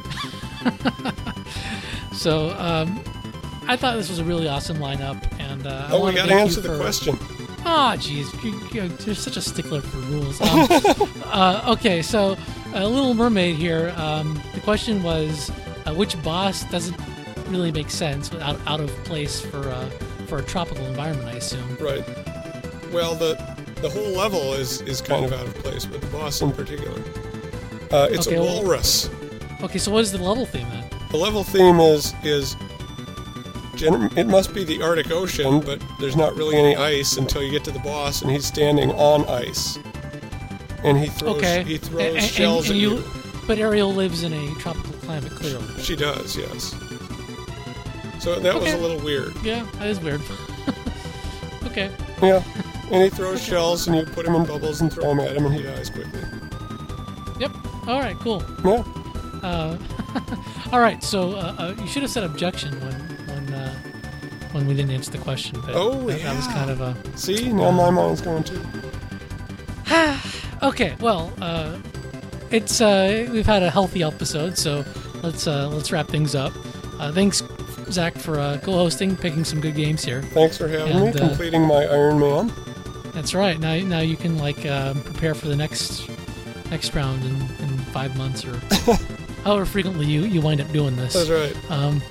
[2.14, 3.04] So um,
[3.68, 6.24] I thought this was a really awesome lineup, and uh, I Oh, we wanna got
[6.24, 7.18] to thank answer you the for- question.
[7.66, 10.40] Ah, jeez, you, you, you're such a stickler for rules.
[10.42, 10.68] Um,
[11.26, 12.38] uh, okay, so
[12.76, 13.94] uh, Little Mermaid here.
[13.98, 15.50] Um, the question was,
[15.86, 16.96] uh, which boss doesn't
[17.48, 19.90] really make sense, out out of place for uh,
[20.28, 21.28] for a tropical environment?
[21.28, 21.78] I assume.
[21.80, 22.04] Right.
[22.92, 23.36] Well, the
[23.82, 27.00] the whole level is is kind of out of place, but the boss in particular.
[27.92, 29.10] Uh, it's Okay, a well- walrus.
[29.62, 30.84] Okay, so what is the level theme then?
[31.12, 32.56] The level theme is is
[33.76, 37.52] gen- it must be the Arctic Ocean, but there's not really any ice until you
[37.52, 39.78] get to the boss, and he's standing on ice,
[40.84, 43.04] and he throws Okay, he throws a- and- shells and at you- you.
[43.46, 45.66] But Ariel lives in a tropical climate, clearly.
[45.82, 46.74] She does, yes.
[48.24, 49.36] So that was a little weird.
[49.44, 50.22] Yeah, that is weird.
[51.66, 51.92] okay.
[52.22, 52.42] Yeah.
[52.90, 55.46] And he throws shells, and you put him in bubbles and throw him at him,
[55.46, 56.22] and he dies quickly.
[57.42, 57.52] Yep.
[57.86, 58.18] All right.
[58.20, 58.42] Cool.
[58.64, 58.82] Yeah.
[59.44, 59.78] Uh,
[60.72, 61.04] all right.
[61.04, 62.96] So uh, uh, you should have said objection when
[63.28, 63.76] when uh,
[64.54, 65.60] when we didn't answer the question.
[65.60, 68.62] But Oh, that, that was kind of a See, now my mind's going too.
[70.64, 70.96] okay.
[71.02, 71.78] Well, uh,
[72.52, 74.86] it's uh, we've had a healthy episode, so
[75.24, 76.54] let's uh, let's wrap things up.
[77.00, 77.42] Uh, thanks,
[77.92, 80.22] Zach, for uh, co-hosting, picking some good games here.
[80.22, 82.52] Thanks for having And, me, uh, completing my Iron Man.
[83.14, 83.60] That's right.
[83.60, 86.10] Now now you can like um, prepare for the next
[86.72, 87.36] next round in,
[87.66, 88.56] in five months or
[89.44, 91.14] however frequently you, you wind up doing this.
[91.14, 91.72] That's right.
[91.72, 92.02] Um,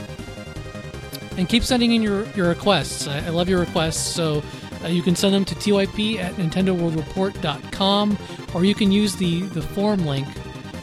[1.36, 3.08] and keep sending in your, your requests.
[3.08, 4.06] I, I love your requests.
[4.14, 4.42] So
[4.84, 8.18] uh, you can send them to typ at nintendoworldreport.com
[8.54, 10.28] or you can use the, the form link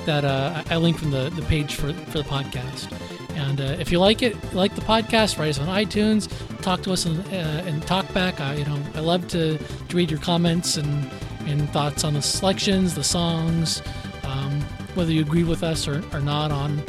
[0.06, 2.92] that uh, I linked from the, the page for, for the podcast.
[3.40, 6.30] And uh, if you like it, like the podcast, write us on iTunes,
[6.62, 8.42] talk to us and, uh, and talk back.
[8.42, 11.10] I, you know, I love to, to read your comments and,
[11.46, 13.82] and thoughts on the selections, the songs,
[14.24, 14.62] um,
[14.96, 16.84] whether you agree with us or, or not on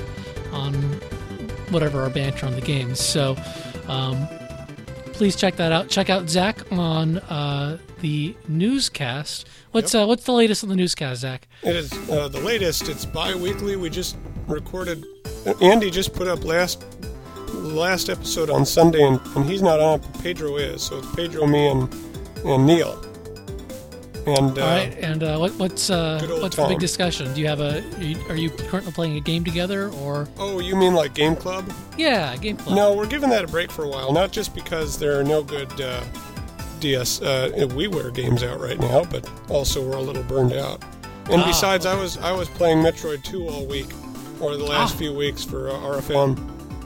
[0.53, 0.75] on
[1.71, 2.99] whatever our banter on the games.
[2.99, 3.37] So
[3.87, 4.27] um,
[5.13, 5.89] please check that out.
[5.89, 9.47] Check out Zach on uh, the newscast.
[9.71, 11.47] What's uh, what's the latest on the newscast, Zach?
[11.63, 12.89] It is uh, the latest.
[12.89, 13.77] It's bi-weekly.
[13.77, 14.17] We just
[14.51, 15.05] recorded.
[15.61, 16.85] Andy just put up last
[17.53, 20.01] last episode on Sunday, and, and he's not on.
[20.01, 20.83] but Pedro is.
[20.83, 21.93] So it's Pedro, me, and
[22.45, 23.05] and Neil.
[24.27, 27.33] And uh, All right, and uh, what, what's uh, Good old what's the big discussion?
[27.33, 27.79] Do you have a?
[27.97, 31.35] Are you, are you currently playing a game together, or oh, you mean like Game
[31.35, 31.71] Club?
[31.97, 32.77] yeah, game club?
[32.77, 34.13] No, we're giving that a break for a while.
[34.13, 36.05] Not just because there are no good uh,
[36.81, 40.83] DS uh, WiiWare games out right now, but also we're a little burned out.
[41.31, 43.89] And Ah, besides, I was I was playing Metroid 2 all week,
[44.41, 44.99] or the last Ah.
[44.99, 46.39] few weeks for uh, RFN.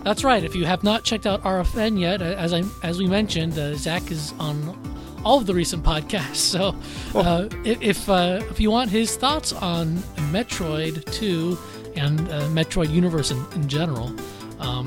[0.02, 0.44] That's right.
[0.44, 3.74] If you have not checked out RFN yet, uh, as I as we mentioned, uh,
[3.74, 4.76] Zach is on
[5.24, 6.34] all of the recent podcasts.
[6.54, 6.74] So,
[7.18, 9.96] uh, i- if uh, if you want his thoughts on
[10.32, 11.56] Metroid 2
[11.96, 14.12] and uh, Metroid universe in, in general,
[14.60, 14.86] um,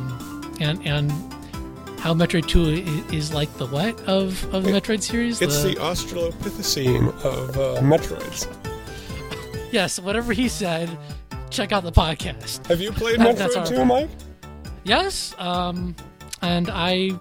[0.60, 1.12] and and
[2.00, 5.42] how Metroid 2 i- is like the what of of the Metroid series?
[5.42, 8.46] It's the Australopithecine of uh, Metroids.
[9.72, 10.90] yes, whatever he said.
[11.50, 12.66] Check out the podcast.
[12.68, 14.10] Have you played That- Metroid our- 2, Mike?
[14.84, 15.96] Yes, um,
[16.42, 17.12] and I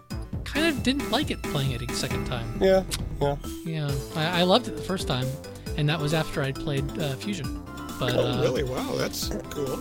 [0.45, 2.59] kind of didn't like it playing it a second time.
[2.61, 2.83] Yeah,
[3.21, 3.37] yeah.
[3.65, 5.27] Yeah, I, I loved it the first time,
[5.77, 7.63] and that was after I'd played uh, Fusion.
[7.99, 8.63] But Oh, uh, really?
[8.63, 9.81] Wow, that's cool.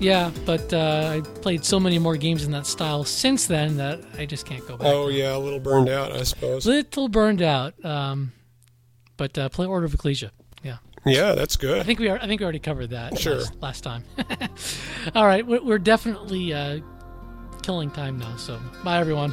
[0.00, 4.00] yeah, but uh, I played so many more games in that style since then that
[4.18, 4.86] I just can't go back.
[4.88, 6.66] Oh, yeah, a little burned out, I suppose.
[6.66, 7.82] Little burned out.
[7.84, 8.32] Um,
[9.16, 10.32] but uh, play Order of Ecclesia.
[11.18, 11.86] Yeah, that's I good.
[11.86, 12.18] think we are.
[12.18, 13.36] I think we already covered that Sure.
[13.36, 14.04] last, last time.
[15.14, 16.80] All right, we're, we're definitely uh,
[17.62, 18.36] killing time now.
[18.36, 19.32] So bye, everyone.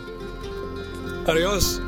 [1.27, 1.80] Adios.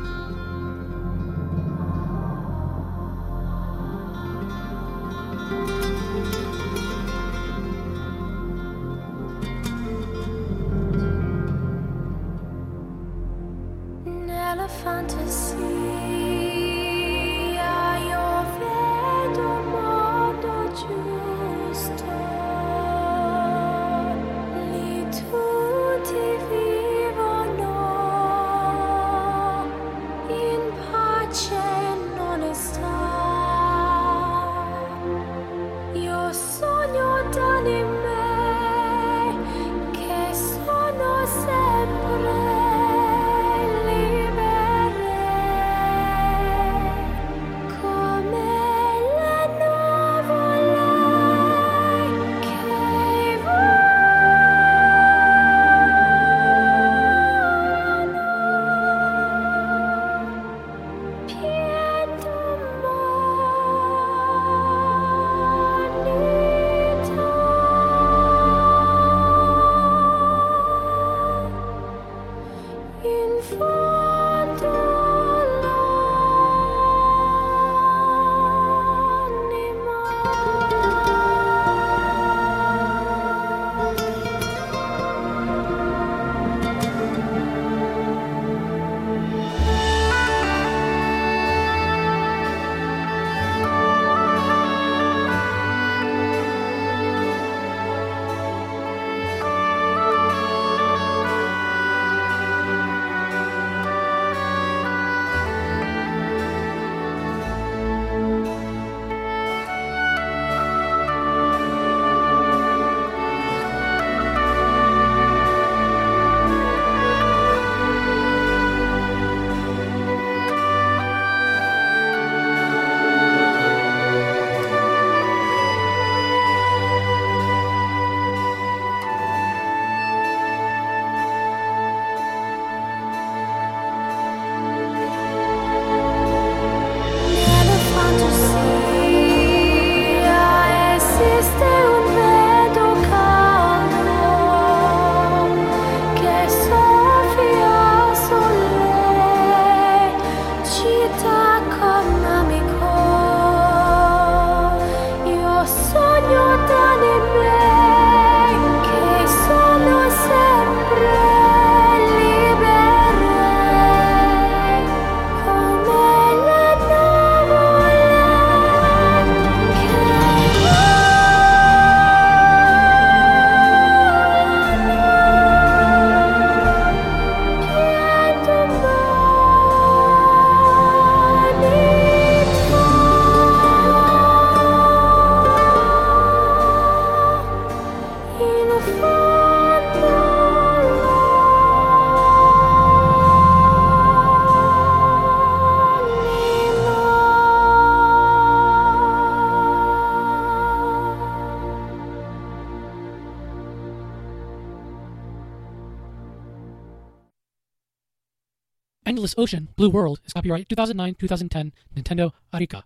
[209.36, 212.84] Ocean, Blue World is copyright 2009-2010 Nintendo Arika.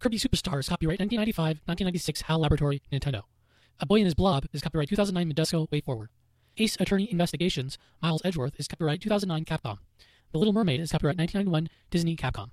[0.00, 3.22] Kirby Superstar is copyright 1995-1996 HAL Laboratory Nintendo.
[3.80, 6.10] A Boy and His Blob is copyright 2009 Majesco Way Forward.
[6.56, 9.78] Ace Attorney Investigations Miles Edgeworth is copyright 2009 Capcom.
[10.32, 12.50] The Little Mermaid is copyright 1991 Disney Capcom.